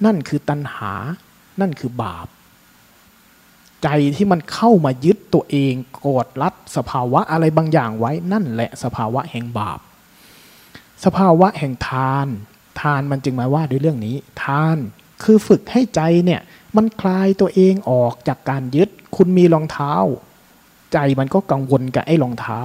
[0.06, 0.94] นั่นคือตัณหา
[1.62, 2.28] นั่นคือบาป
[3.84, 5.74] ใจที่มันเข้ามายึดตัวเอง
[6.06, 9.80] กดรัดสภาวะอะไรบางอย่างไว้นั่นแหละสภาวะแห่งบาป
[11.06, 12.28] สภาวะแห่งทาน
[12.82, 14.78] ทานมันจึงมาว่าด้วยเรื่องนี้ ทาน
[15.24, 16.42] คือฝึกให้ใจเนี่ย
[16.76, 19.94] มันคลายตัวเองออกจากการยึด คุณมีรองเท้า
[20.94, 22.62] ใจมันก็กังวลกับไอ้รองเท้า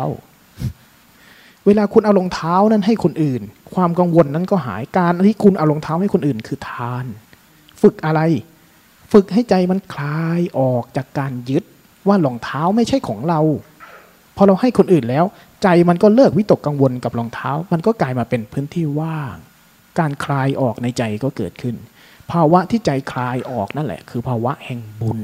[1.66, 3.42] เวลาคุณเอารองเท้านั้นให้คนอื่น
[3.74, 7.04] ความกังวลนั้นก็หายการที่คุณเอารองเท้าให้คนอื่นคือทาน
[7.82, 8.20] ฝึกอะไร
[9.12, 11.64] ฝึกให้ใจมันคลายออกจากการยึด
[12.08, 13.40] ว่ารองเท้าไม่ใช่ของเรา
[14.36, 15.24] พอเราให้คนอื่นแล้ว
[15.62, 19.36] ใจมันก็เลิกวิตกกังวลกับรองเท้า มันก็กลายมาเป็นพื้นที่ว่าง
[19.98, 21.76] การคลายออกในใจก็เกิดขึ้น
[22.32, 25.18] ภาวะที่ใจคลายออกนั่นแหละ คือภาวะแห่งบุญ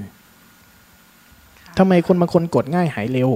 [1.78, 3.30] ทำไมคนบางคนกดง่ายหายเร็ว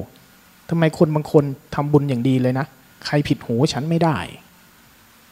[0.71, 1.45] ทำไมคนบางคน
[1.75, 2.67] ทำบุญอย่างดีเลยนะ
[3.07, 4.17] ใครผิดหูฉันไม่ได้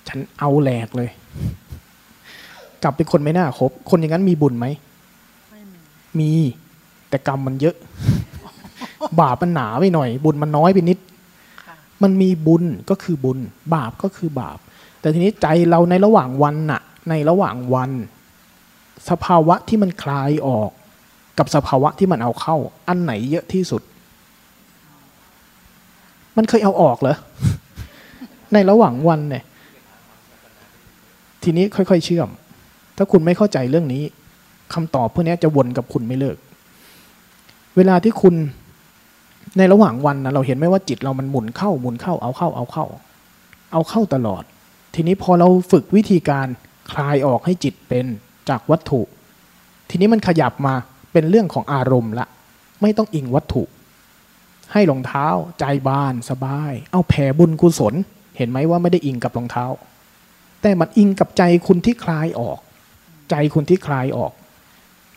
[0.09, 1.11] ฉันเอาแหลกเลย
[2.83, 4.67] กลับเป็นคนไม่น่าคบ คนอย่างนั้นมีบุญไหม
[6.21, 6.33] มี
[7.09, 7.77] แต่กรรมมันเยอะ
[9.21, 10.99] บาปมันหนาไปหน่อย บุญมันน้อยไปนิด
[12.03, 13.39] มันมีบุญก็คือบุญ
[13.75, 14.59] บาปก็คือบาป
[15.01, 17.91] แต่ทีนี้ใจเราในระหว่างวันน่ะ ในระหว่างวัน
[19.09, 20.71] สภาวะที่มันคลายออก
[21.39, 22.57] กับสภาวะที่มันเอาเข้า
[22.89, 23.83] อันไหนเยอะที่สุด
[26.37, 27.17] มันเคยเอาออกเหรอ
[28.53, 29.45] ในระหว่างวันเนี่ย
[31.43, 32.29] ทีนี้ค่อยๆเชื่อม
[32.97, 34.03] ถ้าคุณไม่เข้าใจเรื่องนี้
[34.75, 36.37] คำตอบพวกนี้จะวนกับคุณไม่เลิก
[37.77, 38.35] เวลาที่คุณ
[39.59, 42.85] ในระหว่างวันนะเราเห็นไหมว่าจิตเรามันหมุนเข้าหมุนเข้าเอาเข้าเอาเข้า
[43.73, 44.43] เอาเข้าตลอด
[44.95, 46.47] ทีนี้พอเราฝึกวิธีการ
[46.93, 48.07] คลายออกให้จิตเป็น
[48.49, 49.01] จากวัตถุ
[49.91, 50.75] ทีนี้มันขยับมา
[51.13, 52.27] เป็นเรื่องของอารมณ์ละ
[52.83, 53.63] ไม่ต้องอิงวัตถุ
[54.73, 55.27] ให้รองเท้า
[55.59, 57.95] ใจบานสบาย เอาแผ่บุญกุศล
[58.37, 59.67] เห็นไหมว่าไม่ได้อิงกับรองเท้า
[60.63, 62.59] แต่มันอิงกับใจคุณที่คลายออก
[63.31, 64.33] ใจคุณที่คลายออก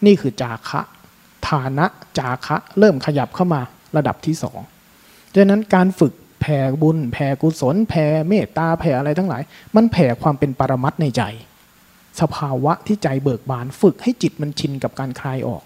[0.06, 0.82] นี่คือจาคะ
[1.50, 1.86] ฐานะ
[2.18, 3.62] จาคะเริ่มขยับเข้ามา
[3.98, 4.60] ระดับที่สอง
[5.36, 9.42] ดังนั้นการฝึกแผ่บุญ แผ่กุศล แผ่เมตตาแผ่อะไรทั้งหลาย
[9.76, 11.24] มันแผ่ความเป็นปรมัตในใจ
[12.22, 15.64] สภาวะที่ใจเบิกบาน ฝึกให้จิตมันชินกับการคลายออก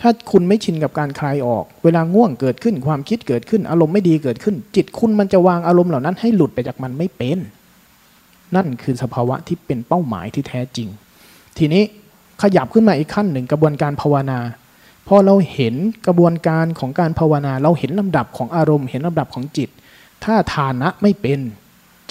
[0.00, 7.38] ถ้าคุณไม่ชินกับการคลายออก เวลาง่วงเกิดขึ้นความคิดเกิดขึ้น อารมณ์ไม่ดีเกิดขึ้น จิตคุณมันจะวางอารมณ์เหล่านั้นให้หลุดไปจากมันไม่เป็น
[8.56, 10.88] นั่นคือสภาวะที่เป็นเป้าหมายที่แท้จริง
[11.58, 11.82] ทีนี้
[12.42, 14.38] ขยับขึ้นมาอีกขั้นหนึ่งกระบวนการภาวนา
[15.08, 15.74] พอเราเห็น
[16.06, 19.68] กระบวนการของการภาวนา เราเห็นลำดับของอารมณ์ เห็นลำดับของจิต
[20.24, 21.38] ถ้าฐานะไม่เป็น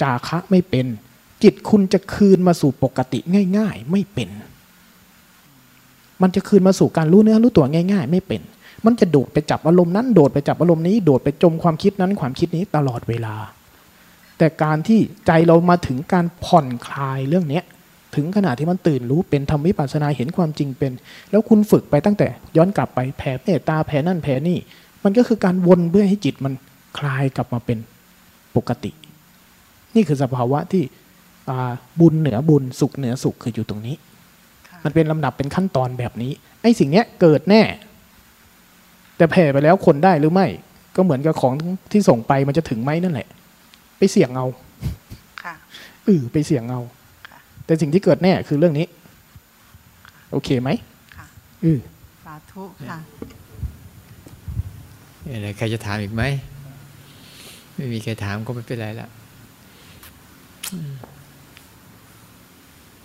[0.02, 0.86] จาคะไม่เป็น
[1.42, 3.18] จิตคุณจะคืนมาสู่ปกติ
[3.56, 4.28] ง่าย ๆ ไม่เป็น
[6.22, 8.40] มันจะคืนมาสู่การรู้เนื้อรู้ตัวง่าย ๆ ไม่เป็น
[8.84, 13.34] มันจะโดดไปจับอารมณ์นั้นโดดไปจับอารมณ์นี้โดดไปจมความคิดนั้นความคิดนี้ตลอดเวลา
[14.38, 17.64] แต่การที่ใจเรามาถึงการผ่อนคลายเรื่องเนี้ย
[18.16, 20.92] ถึงขนาดที่มันตื่นรู้เป็นทำวิปัสสนาเห็นความจริงเป็น
[21.30, 24.58] แล้วคุณฝึกไปตั้งแต่ย้อนกลับไปแผ่เมตตาแผ่นั่นแผ่นี่
[25.04, 26.52] มันก็คือการวนเพื่อให้จิตมัน
[26.98, 27.78] คลายกลับมาเป็น
[28.56, 28.90] ปกติ
[29.94, 30.82] นี่คือสภาวะที่
[31.50, 33.96] อ่าบุญเหนือบุญสุขเหนือสุขคืออยู่ตรงนี้
[34.84, 37.62] มันเป็นลำดับเป็นขั้นตอนแบบนี้ ไอ้สิ่งเนี้ยเกิดแน่
[39.16, 40.46] แต่แผ่ไปแล้วคนได้หรือไม่
[40.96, 41.54] ก็เหมือนกับของ
[41.92, 43.28] ที่ส่งไปมันจะถึงไหมนั่นแหละ
[43.98, 44.46] ไปเสี่ยงเอา
[45.42, 45.54] ค่ะ
[46.04, 46.80] เออไปเสี่ยงเอา
[47.66, 48.86] แต่สิ่งที่เกิดแน่คือเรื่องนี้
[50.30, 50.70] โอเคไหม
[51.16, 51.26] ค่ะ
[51.60, 51.78] เออ
[52.24, 52.98] สาธุค่ะ
[55.28, 56.22] อะไรใครจะถามอีกไหม
[57.74, 59.08] ไม่มีใครถามก็ไม่เป็นไรละ
[60.72, 60.92] อืม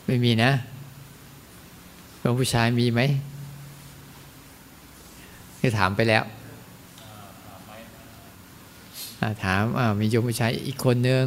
[0.05, 0.51] ไม่มีนะ
[2.20, 3.01] หลวงผู้ชายมีไหม
[5.59, 6.24] ที่ถามไปแล้ว
[9.22, 11.24] อ่าถามอ่ามีโยมผู้ชายอีกคนนึง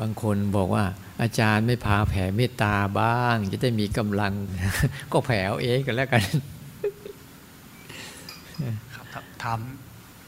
[0.00, 0.84] บางคนบอกว่า
[1.22, 4.32] อาจารย์ไม่พาแผ่เมตตาบ้าง จะได้มีกำลัง
[5.12, 6.22] ก็แผ่เอาเองกันแล้วกัน
[8.94, 9.58] ครับถถาม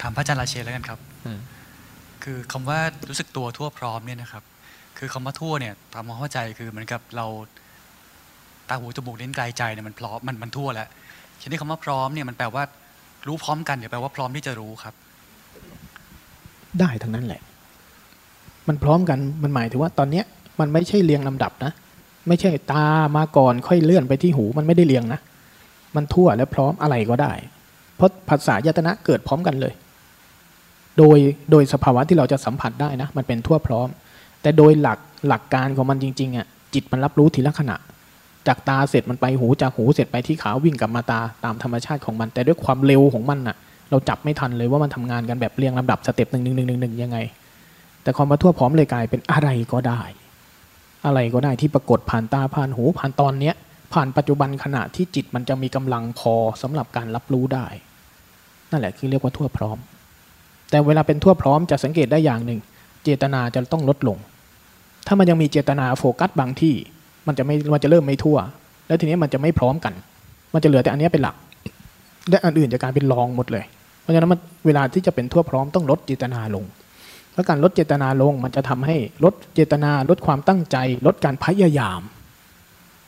[0.00, 1.40] ถามพระอาจารย์ราเชนแล้วกันครับอืม
[2.24, 4.44] คือคำว่ารู้สึกตัวทั่วพร้อมเนี่ยนะครับ
[4.98, 7.26] คือคำว่าทั่วเนี่ยตามความเข้าใจคือเหมือนกับเรา
[8.68, 10.88] ตาหูจมูกลิ้นกายใจเนี่ยมันพร้อมมันมันทั่วแล้ว
[11.40, 12.64] ทีนี้คำว่าพร้อมเนี่ยมันแปลว่า
[13.26, 14.94] รู้พร้อมกันหรือแปลว่าพร้อมที่จะรู้ครับ
[16.78, 17.42] ได้ทั้งนั้นแหละ
[18.70, 20.24] มันพร้อมกันมันหมายถึงว่าตอนเนี้ย
[20.60, 21.72] มันไม่ใช่เรียงลำดับนะ
[22.28, 25.20] ไม่ใช่ตามาก่อนค่อยเลื่อนไปที่หูมันไม่ได้เรียงนะ
[25.96, 27.32] มันทั่วและพร้อมอะไรก็ได้
[27.96, 29.72] เพราะภาษายตนะเกิดพร้อมกันเลย
[30.98, 31.18] โดย
[31.50, 33.88] โดยสภาวะที่เราจะสัมผัสได้นะ มันเป็นทั่วพร้อม
[34.42, 34.98] แต่โดยหลัก
[35.28, 37.76] หลักการของมันจริงๆอะจิตมันรับรู้ทีละขณะ
[38.46, 43.56] จากตาเสร็จมันไปหูจากหูเสร็จไปที่ขาวิ่งกลับมาตาตามธรรมชาติของมัน แต่ด้วยความเร็วของมันน่ะ
[43.90, 47.18] เราจับไม่ทันเลยว่ามันทำงานกันแบบเรียงลำดับสเต็ปหนึ่งหนึ่งหนึ่งหนึ่งยังไง
[48.02, 50.00] แต่ความมาทั่วพร้อมเลยกลายเป็นอะไรก็ได้
[51.06, 53.54] อะไรก็ได้ที่ปรากฏผ่านตาผ่านหูผ่านตอนเนี้ย
[53.92, 57.66] ผ่านปัจจุบันขณะที่จิตมันจะมีกำลังพอสำหรับการรับรู้ได้
[58.70, 59.78] นั่นแหละคือเรียกว่าทั่วพร้อม
[60.70, 62.60] แต่เวลาเป็นทั่วพร้อมจะสังเกตได้อย่างหนึ่ง
[63.04, 64.18] เจตนาจะต้องลดลง
[65.06, 66.74] ถ้ามันยังมีเจตนาโฟกัสบางที่
[67.26, 68.38] มันจะไม่มันจะเริ่มไม่ทั่ว
[68.86, 69.94] แล้วทีนี้มันจะไม่พร้อมกัน
[70.54, 71.36] มันจะเหลือแต่อันนี้เป็นหลัก
[72.30, 73.64] และอันอื่นจะกลายเป็นรองหมดเลย
[74.02, 76.64] เพราะฉะนั้นมันเวลาที่จะเป็นทั่วพร้อมต้องลดเจตนาลง
[77.32, 80.76] เพราะการลดเจตนาลงมันจะทำให้ลดเจตนาลดความตั้งใจ
[81.06, 82.00] ลดการพยายาม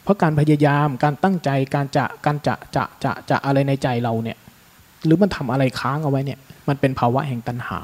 [0.04, 4.38] เพราะการพยายามการตั้งใจการจะการจะจะจะจะอะไรในใจเราเนี่ย
[5.04, 7.78] หรือมันทำอะไรค้างเอาไว้เนี่ยมันเป็นภาวะแห่งตัณหา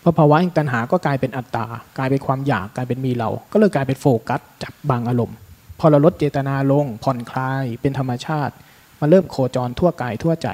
[0.00, 1.66] เพราะภาวะแห่งตัณหาก็กลายเป็นอัตตา
[1.98, 5.36] กลายเป็นความอยากกลายเป็นมีเรา ก็เลยกลายเป็นโฟกัสจับบางอารมณ์
[5.78, 8.54] พอเราลดเจตนาลงผ่อนคลายเป็นธรรมชาติ
[9.00, 10.48] มันเริ่มโคจรทั่วกายทั่วใจ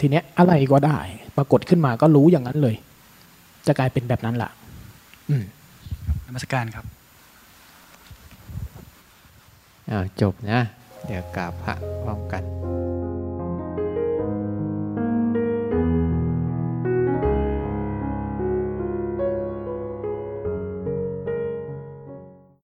[0.00, 0.98] ทีเนี้ยอะไรก็ได้
[1.36, 2.76] ปรากฏขึ้นมาก็รู้อย่างนั้นเลย
[3.66, 4.50] จะกลายเป็นแบบนั้นล่ะ
[5.30, 5.44] อืม
[6.26, 6.86] นมัสการครับ
[9.90, 10.60] อ้าวจบนะ
[11.06, 12.42] เดี๋ยวกราบพระพร้อมกัน